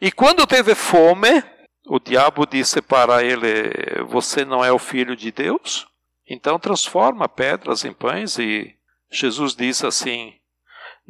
E 0.00 0.10
quando 0.10 0.46
teve 0.46 0.74
fome, 0.74 1.42
o 1.86 1.98
diabo 1.98 2.46
disse 2.46 2.80
para 2.80 3.22
ele: 3.22 4.04
Você 4.08 4.44
não 4.44 4.64
é 4.64 4.72
o 4.72 4.78
filho 4.78 5.16
de 5.16 5.30
Deus? 5.30 5.86
Então 6.28 6.58
transforma 6.58 7.28
pedras 7.28 7.84
em 7.84 7.92
pães. 7.92 8.38
E 8.38 8.74
Jesus 9.10 9.54
disse 9.54 9.86
assim: 9.86 10.40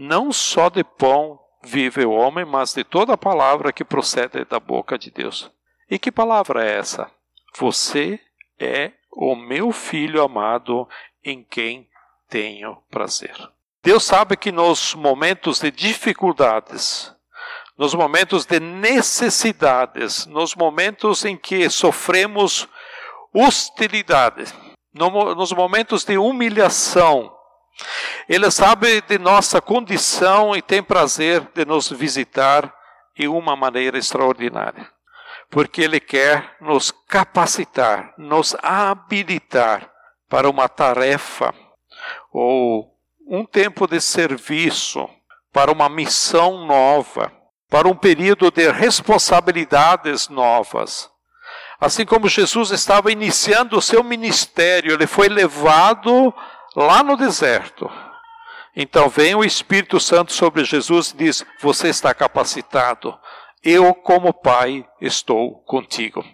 não 0.03 0.33
só 0.33 0.71
de 0.71 0.83
pão 0.83 1.39
vive 1.63 2.07
o 2.07 2.13
homem, 2.13 2.43
mas 2.43 2.73
de 2.73 2.83
toda 2.83 3.19
palavra 3.19 3.71
que 3.71 3.85
procede 3.85 4.47
da 4.47 4.59
boca 4.59 4.99
de 4.99 5.11
Deus. 5.11 5.51
E 5.91 5.99
que 5.99 6.11
palavra 6.11 6.65
é 6.65 6.79
essa? 6.79 7.11
Você 7.59 8.19
é 8.59 8.93
o 9.13 9.37
meu 9.37 9.73
filho 9.73 10.23
amado 10.23 10.89
em 11.23 11.45
quem 11.45 11.87
tenho 12.31 12.77
prazer. 12.91 13.37
Deus 13.83 14.05
sabe 14.05 14.37
que 14.37 14.53
nos 14.53 14.95
momentos 14.95 15.61
de 15.61 15.71
dificuldades, 15.71 17.15
nos 17.79 17.95
momentos 17.95 18.45
de 18.45 18.61
necessidades, 18.61 20.27
nos 20.27 20.55
momentos 20.55 21.25
em 21.25 21.37
que 21.37 21.69
sofremos 21.71 22.69
hostilidade, 23.33 24.45
nos 24.93 25.53
momentos 25.53 26.05
de 26.05 26.19
humilhação, 26.19 27.35
ele 28.29 28.51
sabe 28.51 29.01
de 29.03 29.19
nossa 29.19 29.61
condição 29.61 30.55
e 30.55 30.63
tem 30.63 30.83
prazer 30.83 31.41
de 31.55 31.65
nos 31.65 31.91
visitar 31.91 32.73
de 33.17 33.27
uma 33.27 33.57
maneira 33.57 33.99
extraordinária. 33.99 34.89
Porque 35.51 35.83
Ele 35.83 35.99
quer 35.99 36.57
nos 36.61 36.93
capacitar, 37.09 38.15
nos 38.17 38.55
habilitar 38.63 39.91
para 40.29 40.49
uma 40.49 40.69
tarefa 40.69 41.53
ou 42.33 42.90
um 43.27 43.45
tempo 43.45 43.87
de 43.87 44.01
serviço, 44.01 45.09
para 45.53 45.73
uma 45.73 45.89
missão 45.89 46.65
nova, 46.65 47.33
para 47.69 47.89
um 47.89 47.95
período 47.95 48.51
de 48.51 48.71
responsabilidades 48.71 50.29
novas. 50.29 51.11
Assim 51.81 52.05
como 52.05 52.29
Jesus 52.29 52.71
estava 52.71 53.11
iniciando 53.11 53.79
o 53.79 53.83
seu 53.83 54.05
ministério, 54.05 54.93
ele 54.93 55.07
foi 55.07 55.29
levado 55.29 56.33
lá 56.77 57.03
no 57.03 57.17
deserto. 57.17 57.91
Então 58.77 59.09
vem 59.09 59.35
o 59.35 59.45
Espírito 59.45 59.99
Santo 59.99 60.33
sobre 60.33 60.65
Jesus 60.65 61.11
e 61.11 61.17
diz: 61.17 61.45
Você 61.61 61.89
está 61.89 62.15
capacitado. 62.15 63.19
Eu, 63.63 63.95
como 63.95 64.33
Pai, 64.33 64.87
estou 65.01 65.63
contigo. 65.65 66.25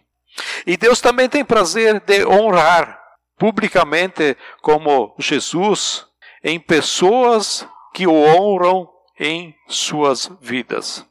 E 0.67 0.77
Deus 0.77 1.01
também 1.01 1.29
tem 1.29 1.45
prazer 1.45 2.01
de 2.01 2.27
honrar 2.27 3.01
publicamente, 3.39 4.37
como 4.61 5.15
Jesus, 5.19 6.07
em 6.43 6.59
pessoas 6.59 7.67
que 7.93 8.07
o 8.07 8.13
honram 8.13 8.89
em 9.19 9.55
suas 9.69 10.31
vidas. 10.41 11.05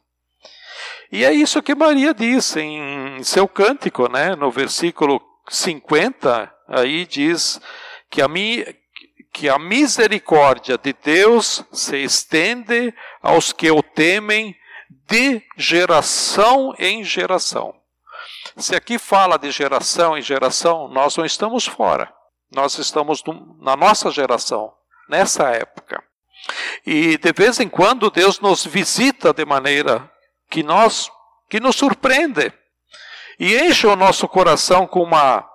E 1.10 1.24
é 1.24 1.32
isso 1.32 1.62
que 1.62 1.74
Maria 1.74 2.12
diz 2.12 2.56
em 2.56 3.22
seu 3.22 3.46
cântico, 3.46 4.08
né? 4.08 4.34
no 4.34 4.50
versículo 4.50 5.20
50, 5.48 6.52
aí 6.68 7.06
diz 7.06 7.60
que 8.10 8.20
a 8.20 8.28
mim 8.28 8.64
que 9.32 9.50
a 9.50 9.58
misericórdia 9.58 10.78
de 10.78 10.94
Deus 10.94 11.62
se 11.70 11.98
estende 11.98 12.94
aos 13.20 13.52
que 13.52 13.70
o 13.70 13.82
temem 13.82 14.56
de 15.06 15.42
geração 15.58 16.74
em 16.78 17.04
geração. 17.04 17.74
Se 18.56 18.74
aqui 18.74 18.98
fala 18.98 19.38
de 19.38 19.50
geração 19.50 20.16
em 20.16 20.22
geração, 20.22 20.88
nós 20.88 21.14
não 21.18 21.24
estamos 21.26 21.66
fora. 21.66 22.10
Nós 22.50 22.78
estamos 22.78 23.22
na 23.60 23.76
nossa 23.76 24.10
geração, 24.10 24.72
nessa 25.08 25.50
época. 25.50 26.02
E 26.84 27.18
de 27.18 27.32
vez 27.32 27.58
em 27.60 27.68
quando 27.68 28.10
Deus 28.10 28.40
nos 28.40 28.64
visita 28.64 29.32
de 29.32 29.44
maneira 29.44 30.10
que 30.48 30.62
nós 30.62 31.10
que 31.48 31.60
nos 31.60 31.76
surpreende 31.76 32.52
e 33.38 33.56
enche 33.56 33.86
o 33.86 33.96
nosso 33.96 34.26
coração 34.28 34.86
com 34.86 35.02
uma 35.02 35.48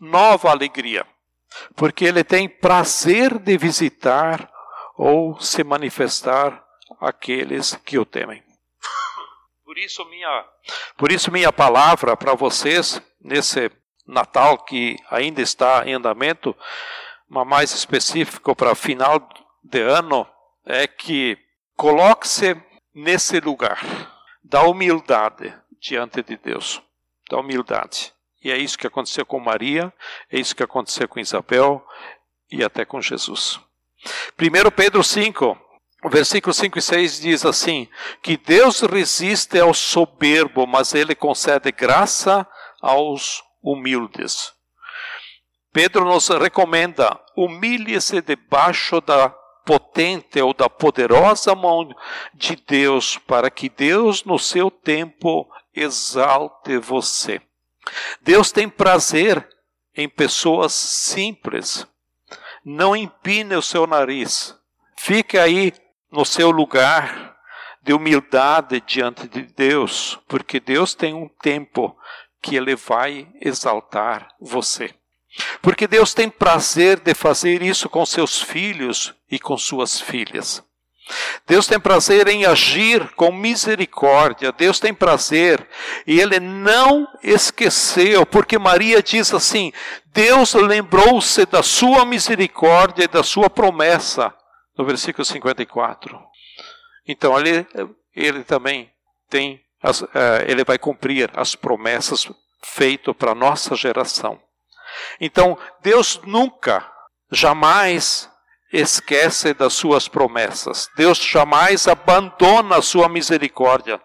nova 0.00 0.50
alegria, 0.50 1.06
porque 1.74 2.04
ele 2.04 2.22
tem 2.22 2.48
prazer 2.48 3.38
de 3.38 3.56
visitar 3.56 4.50
ou 4.96 5.40
se 5.40 5.62
manifestar 5.64 6.62
aqueles 7.00 7.74
que 7.84 7.98
o 7.98 8.04
temem. 8.04 8.42
Por 9.64 9.78
isso 9.78 10.04
minha, 10.06 10.44
por 10.96 11.12
isso 11.12 11.30
minha 11.30 11.52
palavra 11.52 12.16
para 12.16 12.34
vocês 12.34 13.00
nesse 13.20 13.70
Natal 14.06 14.64
que 14.64 14.96
ainda 15.10 15.42
está 15.42 15.86
em 15.86 15.92
andamento, 15.92 16.56
mas 17.28 17.46
mais 17.46 17.72
específico 17.72 18.54
para 18.56 18.74
final 18.74 19.28
de 19.62 19.80
ano, 19.80 20.26
é 20.64 20.86
que 20.86 21.38
coloque-se 21.76 22.56
nesse 22.94 23.38
lugar 23.40 23.80
da 24.42 24.62
humildade 24.62 25.54
diante 25.80 26.22
de 26.22 26.36
Deus, 26.36 26.82
da 27.30 27.38
humildade. 27.38 28.12
E 28.42 28.50
é 28.50 28.56
isso 28.56 28.78
que 28.78 28.86
aconteceu 28.86 29.26
com 29.26 29.38
Maria, 29.38 29.92
é 30.30 30.38
isso 30.38 30.54
que 30.54 30.62
aconteceu 30.62 31.08
com 31.08 31.20
Isabel 31.20 31.84
e 32.50 32.64
até 32.64 32.84
com 32.84 33.00
Jesus. 33.00 33.60
1 34.38 34.70
Pedro 34.70 35.02
5, 35.02 35.58
versículo 36.10 36.54
5 36.54 36.78
e 36.78 36.82
6 36.82 37.20
diz 37.20 37.44
assim: 37.44 37.88
que 38.22 38.36
Deus 38.36 38.80
resiste 38.80 39.58
ao 39.58 39.74
soberbo, 39.74 40.66
mas 40.66 40.94
ele 40.94 41.14
concede 41.14 41.72
graça 41.72 42.46
aos 42.80 43.42
humildes. 43.62 44.52
Pedro 45.72 46.04
nos 46.04 46.28
recomenda: 46.28 47.18
humilhe-se 47.36 48.20
debaixo 48.20 49.00
da 49.00 49.28
potente 49.64 50.40
ou 50.40 50.54
da 50.54 50.68
poderosa 50.68 51.54
mão 51.54 51.94
de 52.32 52.56
Deus, 52.56 53.18
para 53.18 53.50
que 53.50 53.68
Deus, 53.68 54.24
no 54.24 54.38
seu 54.38 54.70
tempo, 54.70 55.46
exalte 55.74 56.78
você. 56.78 57.40
Deus 58.22 58.50
tem 58.50 58.68
prazer 58.68 59.46
em 59.94 60.08
pessoas 60.08 60.72
simples. 60.72 61.86
Não 62.64 62.96
empine 62.96 63.56
o 63.56 63.62
seu 63.62 63.86
nariz. 63.86 64.56
Fique 64.96 65.38
aí 65.38 65.72
no 66.10 66.24
seu 66.24 66.50
lugar 66.50 67.36
de 67.82 67.92
humildade 67.92 68.80
diante 68.86 69.28
de 69.28 69.42
Deus, 69.42 70.18
porque 70.28 70.60
Deus 70.60 70.94
tem 70.94 71.14
um 71.14 71.28
tempo 71.28 71.96
que 72.40 72.56
Ele 72.56 72.74
vai 72.74 73.28
exaltar 73.40 74.28
você. 74.40 74.94
Porque 75.60 75.86
Deus 75.86 76.14
tem 76.14 76.28
prazer 76.28 77.00
de 77.00 77.14
fazer 77.14 77.62
isso 77.62 77.88
com 77.88 78.04
seus 78.04 78.40
filhos 78.40 79.14
e 79.30 79.38
com 79.38 79.56
suas 79.56 80.00
filhas. 80.00 80.62
Deus 81.46 81.66
tem 81.66 81.80
prazer 81.80 82.28
em 82.28 82.44
agir 82.44 83.14
com 83.14 83.32
misericórdia. 83.32 84.52
Deus 84.52 84.78
tem 84.78 84.92
prazer 84.92 85.66
e 86.06 86.20
ele 86.20 86.38
não 86.38 87.08
esqueceu, 87.22 88.26
porque 88.26 88.58
Maria 88.58 89.02
diz 89.02 89.32
assim: 89.32 89.72
Deus 90.06 90.54
lembrou-se 90.54 91.46
da 91.46 91.62
sua 91.62 92.04
misericórdia 92.04 93.04
e 93.04 93.08
da 93.08 93.22
sua 93.22 93.48
promessa, 93.48 94.34
no 94.76 94.84
versículo 94.84 95.24
54. 95.24 96.20
Então 97.06 97.38
ele, 97.38 97.66
ele 98.14 98.44
também 98.44 98.92
tem, 99.30 99.60
as, 99.82 100.02
uh, 100.02 100.08
ele 100.46 100.64
vai 100.64 100.78
cumprir 100.78 101.30
as 101.34 101.54
promessas 101.54 102.30
feitas 102.62 103.16
para 103.16 103.32
a 103.32 103.34
nossa 103.34 103.74
geração. 103.74 104.38
Então 105.20 105.58
Deus 105.82 106.20
nunca, 106.24 106.86
jamais 107.30 108.30
esquece 108.72 109.54
das 109.54 109.72
suas 109.72 110.08
promessas. 110.08 110.88
Deus 110.96 111.18
jamais 111.18 111.88
abandona 111.88 112.76
a 112.76 112.82
sua 112.82 113.08
misericórdia 113.08 114.00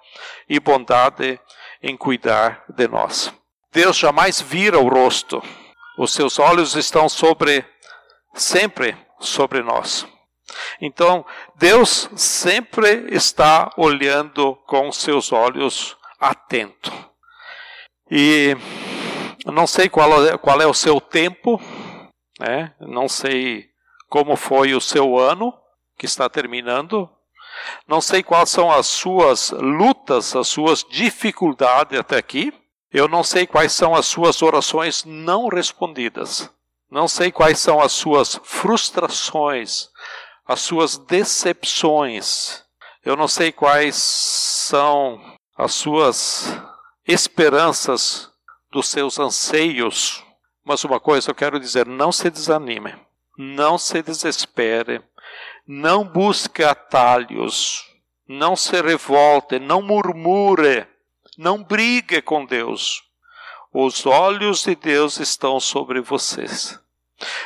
e 0.47 0.59
bondade 0.59 1.39
em 1.81 1.97
cuidar 1.97 2.63
de 2.69 2.87
nós. 2.87 3.33
Deus 3.71 3.97
jamais 3.97 4.39
vira 4.39 4.79
o 4.79 4.87
rosto. 4.87 5.43
Os 5.97 6.13
seus 6.13 6.39
olhos 6.39 6.75
estão 6.75 7.09
sobre 7.09 7.65
sempre 8.33 8.95
sobre 9.19 9.61
nós. 9.61 10.07
Então, 10.81 11.25
Deus 11.55 12.09
sempre 12.15 13.07
está 13.11 13.71
olhando 13.77 14.55
com 14.67 14.91
seus 14.91 15.31
olhos 15.31 15.97
atento. 16.19 16.91
E 18.09 18.55
não 19.51 19.67
sei 19.67 19.89
qual 19.89 20.25
é, 20.25 20.37
qual 20.37 20.61
é 20.61 20.65
o 20.65 20.73
seu 20.73 21.01
tempo, 21.01 21.59
né? 22.39 22.73
não 22.79 23.09
sei 23.09 23.69
como 24.09 24.35
foi 24.35 24.73
o 24.73 24.81
seu 24.81 25.17
ano 25.17 25.53
que 25.97 26.05
está 26.05 26.29
terminando. 26.29 27.09
Não 27.87 28.01
sei 28.01 28.23
quais 28.23 28.49
são 28.49 28.71
as 28.71 28.87
suas 28.87 29.51
lutas, 29.51 30.35
as 30.35 30.47
suas 30.47 30.83
dificuldades 30.83 31.99
até 31.99 32.17
aqui. 32.17 32.53
Eu 32.91 33.07
não 33.07 33.23
sei 33.23 33.45
quais 33.45 33.71
são 33.71 33.95
as 33.95 34.05
suas 34.05 34.41
orações 34.41 35.03
não 35.03 35.47
respondidas. 35.47 36.49
Não 36.89 37.07
sei 37.07 37.31
quais 37.31 37.59
são 37.59 37.79
as 37.81 37.91
suas 37.91 38.39
frustrações, 38.43 39.89
as 40.45 40.61
suas 40.61 40.97
decepções. 40.97 42.63
Eu 43.03 43.15
não 43.15 43.27
sei 43.27 43.51
quais 43.51 43.95
são 43.95 45.19
as 45.57 45.73
suas 45.73 46.55
esperanças 47.07 48.32
dos 48.73 48.89
seus 48.89 49.17
anseios. 49.19 50.21
Mas 50.65 50.83
uma 50.83 50.99
coisa 50.99 51.31
eu 51.31 51.35
quero 51.35 51.59
dizer: 51.59 51.87
não 51.87 52.11
se 52.11 52.29
desanime 52.29 52.93
não 53.37 53.77
se 53.77 54.01
desespere, 54.01 55.01
não 55.65 56.03
busque 56.03 56.63
atalhos, 56.63 57.85
não 58.27 58.55
se 58.55 58.79
revolte, 58.81 59.59
não 59.59 59.81
murmure, 59.81 60.87
não 61.37 61.63
brigue 61.63 62.21
com 62.21 62.45
Deus. 62.45 63.03
Os 63.71 64.05
olhos 64.05 64.63
de 64.63 64.75
Deus 64.75 65.19
estão 65.19 65.59
sobre 65.59 65.99
vocês. 65.99 66.79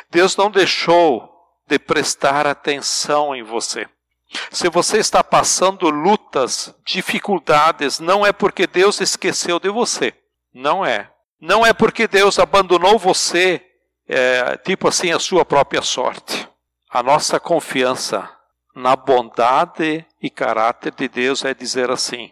Deus 0.10 0.36
não 0.36 0.52
deixou 0.52 1.34
de 1.68 1.80
prestar 1.80 2.46
atenção 2.46 3.36
em 3.36 3.44
você. 3.44 3.88
Se 4.52 4.68
você 4.68 4.98
está 4.98 5.24
passando 5.24 5.90
lutas, 5.90 6.76
dificuldades, 6.86 8.00
não 8.00 8.26
é 8.26 8.34
porque 8.34 8.68
Deus 8.68 9.00
esqueceu 9.00 9.58
de 9.58 9.70
você. 9.70 10.14
Não 10.54 10.86
é. 10.86 11.10
Não 11.40 11.66
é 11.66 11.74
porque 11.74 12.08
Deus 12.08 12.40
abandonou 12.40 12.98
você 12.98 13.64
é, 14.08 14.58
tipo 14.58 14.88
assim, 14.88 15.12
a 15.12 15.20
sua 15.20 15.44
própria 15.44 15.82
sorte. 15.82 16.48
A 16.90 17.04
nossa 17.04 17.40
confiança 17.40 18.30
na 18.76 18.96
bondade 18.96 20.06
e 20.22 20.30
caráter 20.30 20.94
de 20.94 21.08
Deus 21.08 21.44
é 21.44 21.54
dizer 21.54 21.92
assim: 21.92 22.32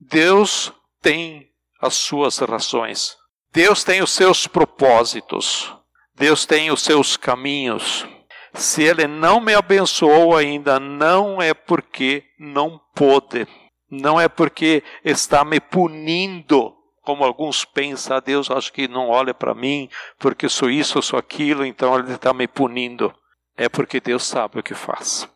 Deus 0.00 0.72
tem 1.00 1.50
as 1.80 1.94
suas 1.94 2.38
razões, 2.38 3.16
Deus 3.52 3.82
tem 3.82 4.00
os 4.02 4.12
seus 4.12 4.46
propósitos, 4.46 5.74
Deus 6.14 6.46
tem 6.46 6.70
os 6.70 6.82
seus 6.82 7.16
caminhos. 7.16 8.06
Se 8.54 8.82
Ele 8.82 9.06
não 9.06 9.40
me 9.40 9.54
abençoou 9.54 10.36
ainda, 10.36 10.78
não 10.78 11.40
é 11.40 11.54
porque 11.54 12.22
não 12.38 12.78
pôde, 12.94 13.48
não 13.90 14.20
é 14.20 14.28
porque 14.28 14.84
está 15.02 15.42
me 15.44 15.58
punindo 15.58 16.76
como 17.02 17.24
alguns 17.24 17.64
pensam, 17.64 18.16
ah, 18.16 18.20
Deus 18.20 18.50
acho 18.50 18.72
que 18.72 18.88
não 18.88 19.08
olha 19.08 19.34
para 19.34 19.54
mim 19.54 19.88
porque 20.18 20.48
sou 20.48 20.70
isso, 20.70 20.98
ou 20.98 21.02
sou 21.02 21.18
aquilo, 21.18 21.64
então 21.64 21.98
Ele 21.98 22.14
está 22.14 22.32
me 22.32 22.46
punindo. 22.46 23.12
É 23.56 23.68
porque 23.68 24.00
Deus 24.00 24.24
sabe 24.24 24.60
o 24.60 24.62
que 24.62 24.74
faz. 24.74 25.28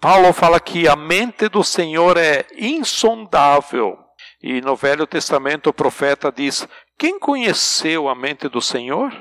Paulo 0.00 0.32
fala 0.32 0.60
que 0.60 0.88
a 0.88 0.96
mente 0.96 1.48
do 1.48 1.64
Senhor 1.64 2.16
é 2.16 2.46
insondável. 2.56 3.98
E 4.42 4.60
no 4.60 4.74
Velho 4.74 5.06
Testamento 5.06 5.70
o 5.70 5.72
profeta 5.72 6.32
diz: 6.32 6.66
Quem 6.98 7.18
conheceu 7.18 8.08
a 8.08 8.14
mente 8.14 8.48
do 8.48 8.60
Senhor? 8.60 9.12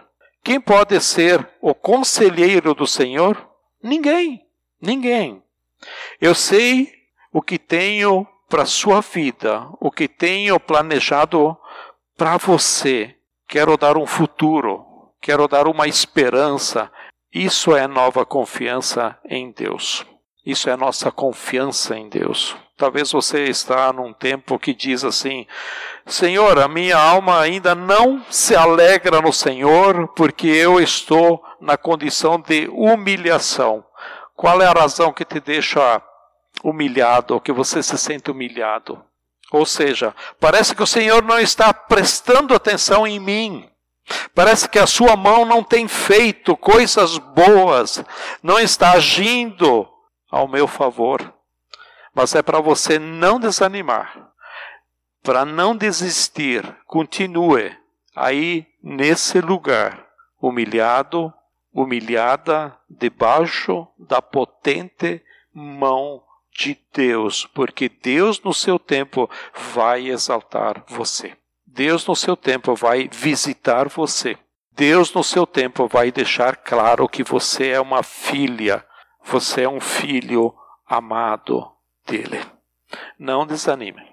Quem 0.44 0.60
pode 0.60 1.00
ser 1.00 1.48
o 1.62 1.74
conselheiro 1.76 2.74
do 2.74 2.88
Senhor? 2.88 3.50
Ninguém, 3.84 4.42
ninguém. 4.82 5.44
Eu 6.20 6.34
sei 6.34 6.92
o 7.32 7.42
que 7.42 7.60
tenho 7.60 8.28
para 8.50 8.64
a 8.64 8.68
sua 8.68 9.02
vida, 9.02 9.68
o 9.80 9.90
que 9.90 10.08
tenho 10.08 10.60
planejado 10.60 11.58
para 12.22 12.38
você. 12.38 13.16
Quero 13.48 13.76
dar 13.76 13.98
um 13.98 14.06
futuro, 14.06 14.86
quero 15.20 15.48
dar 15.48 15.68
uma 15.68 15.88
esperança. 15.88 16.92
Isso 17.34 17.76
é 17.76 17.88
nova 17.88 18.24
confiança 18.24 19.18
em 19.28 19.52
Deus. 19.52 20.06
Isso 20.46 20.70
é 20.70 20.78
nossa 20.78 21.12
confiança 21.12 21.98
em 21.98 22.10
Deus. 22.10 22.56
Talvez 22.78 23.12
você 23.12 23.46
está 23.46 23.92
num 23.92 24.14
tempo 24.14 24.60
que 24.60 24.72
diz 24.72 25.04
assim: 25.04 25.48
Senhor, 26.06 26.60
a 26.60 26.68
minha 26.68 26.96
alma 26.96 27.40
ainda 27.40 27.74
não 27.74 28.24
se 28.30 28.56
alegra 28.56 29.20
no 29.20 29.34
Senhor, 29.34 30.08
porque 30.10 30.46
eu 30.46 30.80
estou 30.80 31.44
na 31.60 31.76
condição 31.76 32.40
de 32.40 32.68
humilhação. 32.72 33.84
Qual 34.36 34.62
é 34.62 34.68
a 34.68 34.80
razão 34.80 35.12
que 35.12 35.26
te 35.26 35.40
deixa 35.40 36.00
humilhado, 36.64 37.42
que 37.42 37.52
você 37.52 37.82
se 37.82 37.98
sente 37.98 38.30
humilhado? 38.30 39.04
Ou 39.52 39.66
seja, 39.66 40.16
parece 40.40 40.74
que 40.74 40.82
o 40.82 40.88
Senhor 40.88 41.22
não 41.22 41.38
está 41.38 41.74
prestando 41.74 42.56
atenção 42.56 43.06
em 43.06 43.20
mim. 43.20 43.70
Parece 44.34 44.68
que 44.68 44.80
a 44.80 44.88
sua 44.88 45.18
mão 45.18 45.46
não 45.46 45.62
tem 45.62 45.88
feito 45.88 46.56
coisas 46.56 47.18
boas, 47.18 48.04
não 48.42 48.58
está 48.58 48.94
agindo 48.94 49.88
ao 50.30 50.48
meu 50.48 50.68
favor. 50.68 51.34
Mas 52.16 52.34
é 52.34 52.42
para 52.42 52.60
você 52.60 52.98
não 52.98 53.40
desanimar, 53.40 54.32
para 55.22 55.46
não 55.46 55.76
desistir, 55.76 56.64
continue 56.86 57.78
aí 58.16 58.68
nesse 58.84 59.40
lugar, 59.40 60.08
humilhado, 60.42 61.34
humilhada, 61.74 62.78
debaixo 62.90 63.88
da 63.98 64.22
potente 64.22 65.24
mão 65.54 66.22
de 66.54 66.78
Deus, 66.94 67.46
porque 67.54 67.90
Deus 67.90 68.42
no 68.42 68.54
seu 68.54 68.78
tempo 68.78 69.30
vai 69.74 70.08
exaltar 70.08 70.84
você. 70.88 71.36
Deus 71.66 72.06
no 72.06 72.16
seu 72.16 72.36
tempo 72.36 72.76
vai 72.76 73.10
visitar 73.12 73.88
você. 73.88 74.38
Deus 74.74 75.14
no 75.14 75.24
seu 75.24 75.46
tempo 75.46 75.88
vai 75.88 76.12
deixar 76.12 76.56
claro 76.56 77.08
que 77.08 77.24
você 77.24 77.70
é 77.70 77.80
uma 77.80 78.04
filha, 78.04 78.86
você 79.24 79.64
é 79.64 79.70
um 79.70 79.80
filho 79.80 80.54
amado 80.88 81.72
dele. 82.06 82.42
Não 83.18 83.46
desanime. 83.46 84.12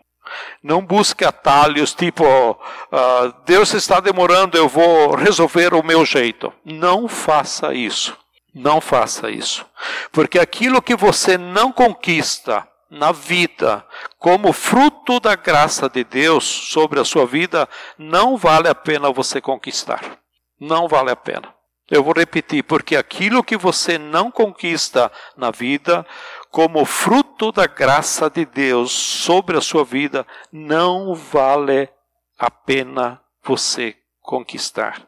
Não 0.63 0.85
busque 0.85 1.25
atalhos 1.25 1.95
tipo, 1.95 2.25
uh, 2.25 3.35
Deus 3.45 3.73
está 3.73 3.99
demorando, 3.99 4.59
eu 4.59 4.69
vou 4.69 5.15
resolver 5.15 5.75
o 5.75 5.83
meu 5.83 6.05
jeito. 6.05 6.53
Não 6.65 7.09
faça 7.09 7.73
isso. 7.73 8.17
Não 8.59 8.81
faça 8.81 9.31
isso. 9.31 9.65
Porque 10.11 10.37
aquilo 10.37 10.83
que 10.83 10.97
você 10.97 11.39
não 11.39 11.71
conquista 11.71 12.67
na 12.91 13.13
vida, 13.13 13.87
como 14.19 14.53
fruto 14.53 15.21
da 15.21 15.37
graça 15.37 15.89
de 15.89 16.03
Deus 16.03 16.45
sobre 16.45 16.99
a 16.99 17.05
sua 17.05 17.25
vida, 17.25 17.69
não 17.97 18.37
vale 18.37 18.69
a 18.69 18.75
pena 18.75 19.13
você 19.13 19.41
conquistar. 19.41 20.19
Não 20.59 20.89
vale 20.89 21.13
a 21.13 21.17
pena. 21.17 21.55
Eu 21.89 22.03
vou 22.03 22.13
repetir, 22.13 22.65
porque 22.65 22.97
aquilo 22.97 23.45
que 23.45 23.57
você 23.57 23.97
não 23.97 24.29
conquista 24.29 25.11
na 25.37 25.53
vida, 25.53 26.05
como 26.51 26.85
fruto 26.85 27.53
da 27.53 27.67
graça 27.67 28.29
de 28.29 28.45
Deus 28.45 28.91
sobre 28.91 29.57
a 29.57 29.61
sua 29.61 29.85
vida, 29.85 30.27
não 30.51 31.15
vale 31.15 31.89
a 32.37 32.51
pena 32.51 33.21
você 33.45 33.95
conquistar. 34.21 35.07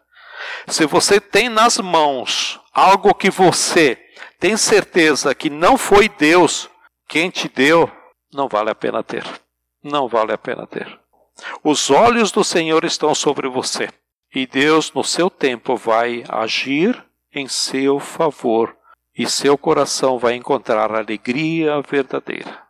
Se 0.68 0.86
você 0.86 1.20
tem 1.20 1.48
nas 1.48 1.78
mãos 1.78 2.59
algo 2.72 3.14
que 3.14 3.30
você 3.30 3.98
tem 4.38 4.56
certeza 4.56 5.34
que 5.34 5.50
não 5.50 5.76
foi 5.76 6.08
Deus 6.08 6.68
quem 7.08 7.28
te 7.28 7.48
deu, 7.48 7.90
não 8.32 8.48
vale 8.48 8.70
a 8.70 8.74
pena 8.74 9.02
ter. 9.02 9.24
Não 9.82 10.06
vale 10.06 10.32
a 10.32 10.38
pena 10.38 10.66
ter. 10.66 10.98
Os 11.64 11.90
olhos 11.90 12.30
do 12.30 12.44
Senhor 12.44 12.84
estão 12.84 13.14
sobre 13.14 13.48
você 13.48 13.88
e 14.34 14.46
Deus, 14.46 14.92
no 14.92 15.02
seu 15.02 15.28
tempo, 15.28 15.76
vai 15.76 16.22
agir 16.28 17.04
em 17.34 17.48
seu 17.48 17.98
favor 17.98 18.76
e 19.16 19.28
seu 19.28 19.58
coração 19.58 20.18
vai 20.18 20.34
encontrar 20.34 20.94
alegria 20.94 21.80
verdadeira. 21.82 22.62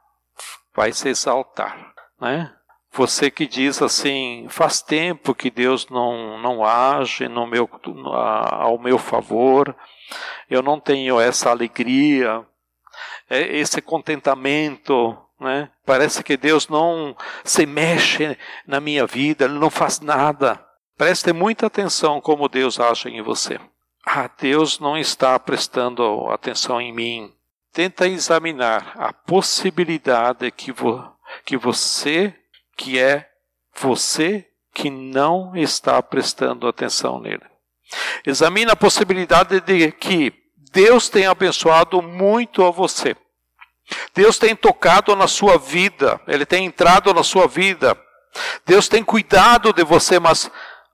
Vai 0.74 0.92
se 0.92 1.08
exaltar, 1.08 1.92
né? 2.20 2.54
Você 2.92 3.30
que 3.30 3.46
diz 3.46 3.80
assim, 3.80 4.46
faz 4.48 4.82
tempo 4.82 5.34
que 5.34 5.50
Deus 5.50 5.88
não, 5.88 6.38
não 6.38 6.64
age 6.64 7.28
no 7.28 7.46
meu, 7.46 7.68
ao 8.50 8.78
meu 8.78 8.98
favor, 8.98 9.74
eu 10.48 10.60
não 10.60 10.80
tenho 10.80 11.20
essa 11.20 11.50
alegria, 11.50 12.44
é, 13.28 13.42
esse 13.56 13.80
contentamento, 13.80 15.16
né? 15.38 15.70
Parece 15.86 16.22
que 16.24 16.36
Deus 16.36 16.68
não 16.68 17.16
se 17.44 17.64
mexe 17.64 18.36
na 18.66 18.80
minha 18.80 19.06
vida, 19.06 19.44
Ele 19.44 19.58
não 19.58 19.70
faz 19.70 20.00
nada. 20.00 20.62
Preste 20.98 21.32
muita 21.32 21.66
atenção 21.66 22.20
como 22.20 22.48
Deus 22.48 22.78
age 22.80 23.08
em 23.08 23.22
você. 23.22 23.58
Ah, 24.04 24.28
Deus 24.38 24.80
não 24.80 24.98
está 24.98 25.38
prestando 25.38 26.28
atenção 26.28 26.80
em 26.80 26.92
mim. 26.92 27.32
Tenta 27.72 28.08
examinar 28.08 28.92
a 28.96 29.12
possibilidade 29.12 30.50
que, 30.50 30.72
vo, 30.72 31.02
que 31.44 31.56
você 31.56 32.34
que 32.80 32.98
é 32.98 33.28
você 33.78 34.46
que 34.72 34.88
não 34.88 35.54
está 35.54 36.02
prestando 36.02 36.66
atenção 36.66 37.20
nele. 37.20 37.44
Examine 38.26 38.70
a 38.70 38.76
possibilidade 38.76 39.60
de 39.60 39.92
que 39.92 40.32
Deus 40.72 41.10
tem 41.10 41.26
abençoado 41.26 42.00
muito 42.00 42.64
a 42.64 42.70
você. 42.70 43.14
Deus 44.14 44.38
tem 44.38 44.56
tocado 44.56 45.14
na 45.14 45.28
sua 45.28 45.58
vida, 45.58 46.18
Ele 46.26 46.46
tem 46.46 46.64
entrado 46.64 47.12
na 47.12 47.22
sua 47.22 47.46
vida. 47.46 47.94
Deus 48.64 48.88
tem 48.88 49.04
cuidado 49.04 49.74
de 49.74 49.84
você, 49.84 50.18
mas 50.18 50.50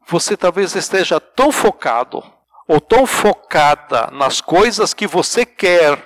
você 0.08 0.36
talvez 0.36 0.74
esteja 0.74 1.20
tão 1.20 1.52
focado 1.52 2.20
ou 2.66 2.80
tão 2.80 3.06
focada 3.06 4.08
nas 4.10 4.40
coisas 4.40 4.92
que 4.92 5.06
você 5.06 5.46
quer 5.46 6.04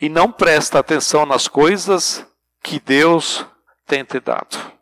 e 0.00 0.08
não 0.08 0.30
presta 0.30 0.78
atenção 0.78 1.26
nas 1.26 1.48
coisas 1.48 2.24
que 2.62 2.78
Deus 2.78 3.44
tem 3.88 4.04
te 4.04 4.20
dado. 4.20 4.74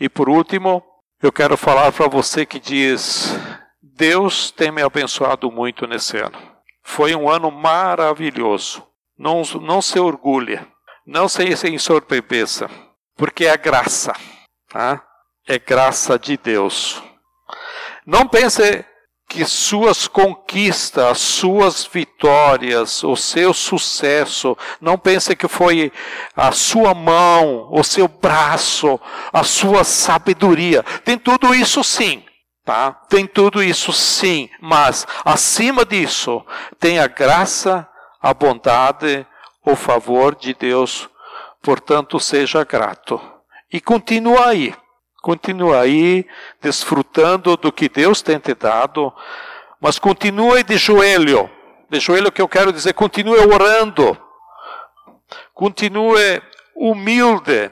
E 0.00 0.08
por 0.08 0.28
último, 0.28 0.82
eu 1.20 1.32
quero 1.32 1.56
falar 1.56 1.90
para 1.92 2.06
você 2.06 2.46
que 2.46 2.60
diz: 2.60 3.34
Deus 3.82 4.50
tem 4.50 4.70
me 4.70 4.82
abençoado 4.82 5.50
muito 5.50 5.86
nesse 5.86 6.16
ano. 6.18 6.38
Foi 6.82 7.14
um 7.14 7.28
ano 7.28 7.50
maravilhoso. 7.50 8.86
Não, 9.18 9.42
não 9.60 9.82
se 9.82 9.98
orgulhe, 9.98 10.60
não 11.04 11.28
se 11.28 11.42
ensorpeça, 11.68 12.70
porque 13.16 13.46
é 13.46 13.56
graça, 13.56 14.12
tá? 14.68 15.04
É 15.46 15.58
graça 15.58 16.16
de 16.16 16.36
Deus. 16.36 17.02
Não 18.06 18.28
pense 18.28 18.84
que 19.28 19.44
suas 19.44 20.08
conquistas, 20.08 21.18
suas 21.18 21.84
vitórias, 21.84 23.04
o 23.04 23.14
seu 23.14 23.52
sucesso, 23.52 24.56
não 24.80 24.96
pense 24.96 25.36
que 25.36 25.46
foi 25.46 25.92
a 26.34 26.50
sua 26.50 26.94
mão, 26.94 27.68
o 27.70 27.84
seu 27.84 28.08
braço, 28.08 28.98
a 29.30 29.44
sua 29.44 29.84
sabedoria. 29.84 30.82
Tem 31.04 31.18
tudo 31.18 31.54
isso 31.54 31.84
sim, 31.84 32.24
tá? 32.64 32.92
Tem 33.08 33.26
tudo 33.26 33.62
isso 33.62 33.92
sim, 33.92 34.48
mas 34.62 35.06
acima 35.22 35.84
disso, 35.84 36.42
tem 36.80 36.98
a 36.98 37.06
graça, 37.06 37.86
a 38.22 38.32
bondade, 38.32 39.26
o 39.62 39.76
favor 39.76 40.34
de 40.34 40.54
Deus. 40.54 41.06
Portanto, 41.62 42.18
seja 42.18 42.64
grato. 42.64 43.20
E 43.70 43.78
continua 43.78 44.46
aí. 44.46 44.74
Continua 45.28 45.82
aí 45.82 46.26
desfrutando 46.58 47.54
do 47.54 47.70
que 47.70 47.86
Deus 47.86 48.22
tem 48.22 48.38
te 48.38 48.54
dado, 48.54 49.12
mas 49.78 49.98
continue 49.98 50.62
de 50.62 50.78
joelho. 50.78 51.50
De 51.90 52.00
joelho 52.00 52.32
que 52.32 52.40
eu 52.40 52.48
quero 52.48 52.72
dizer, 52.72 52.94
continue 52.94 53.36
orando. 53.36 54.16
Continue 55.52 56.40
humilde 56.74 57.70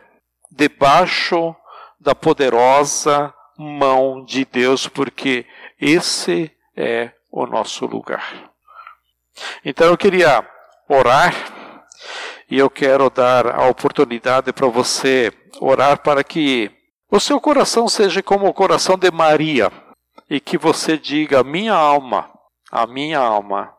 debaixo 0.51 1.57
da 1.99 2.15
poderosa 2.15 3.33
mão 3.57 4.23
de 4.23 4.45
Deus, 4.45 4.87
porque 4.87 5.47
esse 5.81 6.55
é 6.77 7.11
o 7.33 7.47
nosso 7.47 7.87
lugar. 7.87 8.51
Então 9.65 9.87
eu 9.87 9.97
queria 9.97 10.47
orar 10.87 11.35
e 12.51 12.59
eu 12.59 12.69
quero 12.69 13.09
dar 13.09 13.47
a 13.47 13.67
oportunidade 13.67 14.53
para 14.53 14.67
você 14.67 15.33
orar 15.59 16.03
para 16.03 16.23
que 16.23 16.76
o 17.11 17.21
seu 17.21 17.41
coração 17.41 17.89
seja 17.89 18.23
como 18.23 18.49
o 18.49 18.55
coração 18.55 18.97
de 18.99 19.11
Maria 19.11 19.71
e 20.29 20.41
que 20.41 20.59
você 20.59 20.99
diga: 20.99 21.45
minha 21.45 21.75
alma, 21.75 22.31
a 22.71 22.87
minha 22.87 23.19
alma 23.19 23.73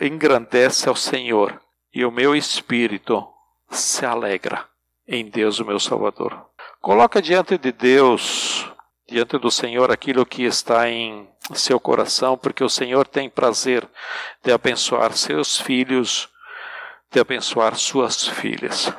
engrandece 0.00 0.88
ao 0.88 0.96
Senhor 0.96 1.60
e 1.92 2.04
o 2.04 2.10
meu 2.10 2.34
espírito 2.34 3.26
se 3.70 4.04
alegra 4.04 4.66
em 5.06 5.28
Deus, 5.28 5.60
o 5.60 5.64
meu 5.64 5.78
Salvador. 5.78 6.46
Coloca 6.80 7.22
diante 7.22 7.56
de 7.58 7.72
Deus, 7.72 8.70
diante 9.08 9.38
do 9.38 9.50
Senhor, 9.50 9.90
aquilo 9.90 10.26
que 10.26 10.42
está 10.44 10.88
em 10.88 11.28
seu 11.54 11.78
coração, 11.78 12.36
porque 12.36 12.64
o 12.64 12.68
Senhor 12.68 13.06
tem 13.06 13.30
prazer 13.30 13.88
de 14.42 14.52
abençoar 14.52 15.12
seus 15.12 15.58
filhos, 15.58 16.28
de 17.10 17.20
abençoar 17.20 17.76
suas 17.76 18.26
filhas. 18.26 18.92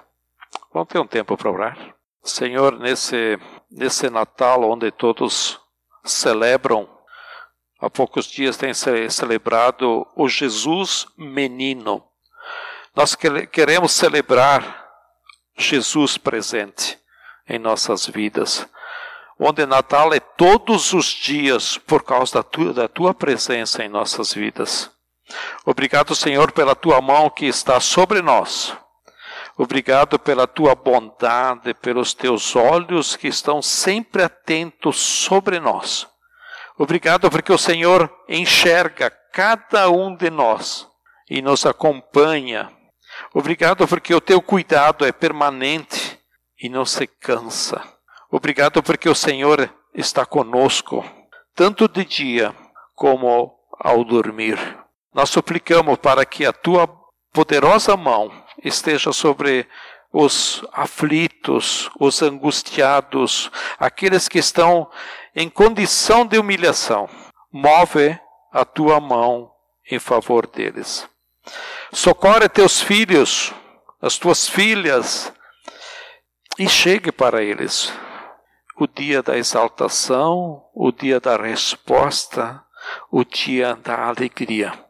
Vamos 0.74 0.90
ter 0.90 1.00
um 1.00 1.08
tempo 1.08 1.36
para 1.36 1.52
orar? 1.52 1.97
Senhor, 2.28 2.78
nesse, 2.78 3.40
nesse 3.72 4.10
Natal 4.10 4.70
onde 4.70 4.92
todos 4.92 5.60
celebram, 6.04 6.88
há 7.80 7.90
poucos 7.90 8.26
dias 8.26 8.58
tem 8.58 8.74
celebrado 8.74 10.06
o 10.14 10.28
Jesus 10.28 11.08
menino. 11.18 12.04
Nós 12.94 13.16
queremos 13.16 13.94
celebrar 13.94 14.86
Jesus 15.58 16.18
presente 16.18 17.00
em 17.48 17.58
nossas 17.58 18.06
vidas. 18.06 18.68
Onde 19.40 19.66
Natal 19.66 20.14
é 20.14 20.20
todos 20.20 20.94
os 20.94 21.06
dias 21.06 21.78
por 21.78 22.04
causa 22.04 22.36
da 22.36 22.44
tua, 22.44 22.74
da 22.74 22.88
tua 22.90 23.14
presença 23.14 23.84
em 23.86 23.88
nossas 23.88 24.34
vidas. 24.34 24.92
Obrigado, 25.66 26.14
Senhor, 26.14 26.52
pela 26.52 26.76
tua 26.76 27.00
mão 27.00 27.30
que 27.30 27.46
está 27.46 27.80
sobre 27.80 28.22
nós 28.22 28.76
Obrigado 29.58 30.20
pela 30.20 30.46
tua 30.46 30.76
bondade, 30.76 31.74
pelos 31.74 32.14
teus 32.14 32.56
olhos 32.56 33.16
que 33.16 33.28
estão 33.28 33.60
sempre 33.60 34.22
atentos 34.22 34.98
sobre 34.98 35.60
nós. 35.60 36.08
Obrigado 36.78 37.28
porque 37.32 37.52
o 37.52 37.58
Senhor 37.58 38.08
enxerga 38.30 39.10
cada 39.34 39.90
um 39.90 40.16
de 40.16 40.30
nós 40.30 40.88
e 41.28 41.42
nos 41.42 41.66
acompanha. 41.66 42.72
Obrigado 43.34 43.88
porque 43.88 44.14
o 44.14 44.22
teu 44.22 44.40
cuidado 44.44 45.04
é 45.04 45.12
permanente 45.12 46.20
e 46.62 46.70
não 46.70 46.86
se 46.86 47.08
cansa. 47.08 47.82
Obrigado 48.30 48.84
porque 48.84 49.10
o 49.10 49.16
Senhor 49.16 49.74
está 49.92 50.24
conosco, 50.24 51.04
tanto 51.56 51.88
de 51.88 52.06
dia 52.06 52.54
como 52.94 53.58
ao 53.80 54.04
dormir. 54.04 54.60
Nós 55.12 55.32
suplicamos 55.32 55.98
para 55.98 56.24
que 56.26 56.46
a 56.46 56.54
tua 56.54 56.88
poderosa 57.34 57.98
mão 57.98 58.32
esteja 58.64 59.12
sobre 59.12 59.68
os 60.12 60.64
aflitos, 60.72 61.90
os 62.00 62.22
angustiados, 62.22 63.52
aqueles 63.78 64.28
que 64.28 64.40
estão 64.40 64.90
em 65.36 65.50
condição 65.50 66.26
de 66.26 66.38
humilhação. 66.38 67.10
Move 67.52 68.20
a 68.52 68.66
tua 68.66 69.00
mão 69.00 69.52
em 69.90 70.00
favor 70.00 70.48
deles. 70.48 71.08
Socorre 71.92 72.50
teus 72.50 72.82
filhos, 72.82 73.54
as 74.02 74.18
tuas 74.18 74.48
filhas, 74.48 75.32
e 76.58 76.68
chegue 76.68 77.12
para 77.12 77.44
eles 77.44 77.94
o 78.80 78.88
dia 78.88 79.24
da 79.24 79.38
exaltação, 79.38 80.64
o 80.74 80.92
dia 80.92 81.20
da 81.20 81.36
resposta, 81.36 82.64
o 83.12 83.24
dia 83.24 83.76
da 83.76 84.08
alegria. 84.08 84.87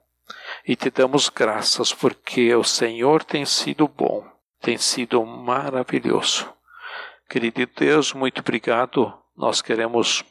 E 0.67 0.75
te 0.75 0.89
damos 0.89 1.29
graças 1.29 1.93
porque 1.93 2.53
o 2.53 2.61
Senhor 2.61 3.23
tem 3.23 3.45
sido 3.45 3.87
bom, 3.87 4.29
tem 4.59 4.77
sido 4.77 5.25
maravilhoso. 5.25 6.53
Querido 7.29 7.65
Deus, 7.73 8.11
muito 8.11 8.41
obrigado. 8.41 9.17
Nós 9.33 9.61
queremos 9.61 10.25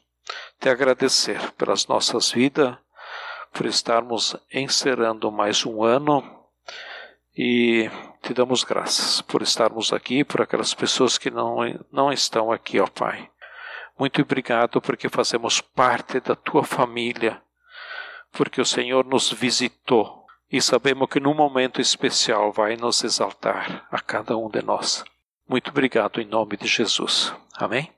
te 0.61 0.69
agradecer 0.69 1.41
pelas 1.53 1.87
nossas 1.87 2.31
vidas, 2.31 2.77
por 3.51 3.65
estarmos 3.65 4.37
encerrando 4.53 5.33
mais 5.33 5.65
um 5.65 5.83
ano 5.83 6.23
e 7.35 7.91
te 8.21 8.35
damos 8.35 8.63
graças 8.63 9.23
por 9.23 9.41
estarmos 9.41 9.91
aqui, 9.91 10.23
por 10.23 10.43
aquelas 10.43 10.75
pessoas 10.75 11.17
que 11.17 11.31
não, 11.31 11.57
não 11.91 12.13
estão 12.13 12.53
aqui, 12.53 12.79
ó 12.79 12.87
Pai. 12.87 13.31
Muito 13.99 14.21
obrigado 14.21 14.83
porque 14.83 15.09
fazemos 15.09 15.63
parte 15.63 16.21
da 16.21 16.37
tua 16.37 16.63
família, 16.63 17.41
porque 18.33 18.61
o 18.61 18.67
Senhor 18.67 19.03
nos 19.07 19.33
visitou 19.33 20.16
e 20.51 20.61
sabemos 20.61 21.09
que 21.09 21.21
num 21.21 21.35
momento 21.35 21.81
especial 21.81 22.53
vai 22.53 22.77
nos 22.77 23.03
exaltar 23.03 23.87
a 23.91 24.01
cada 24.01 24.37
um 24.37 24.49
de 24.49 24.63
nós. 24.63 25.05
Muito 25.49 25.71
obrigado 25.71 26.21
em 26.21 26.27
nome 26.27 26.57
de 26.57 26.67
Jesus. 26.67 27.33
Amém? 27.55 27.96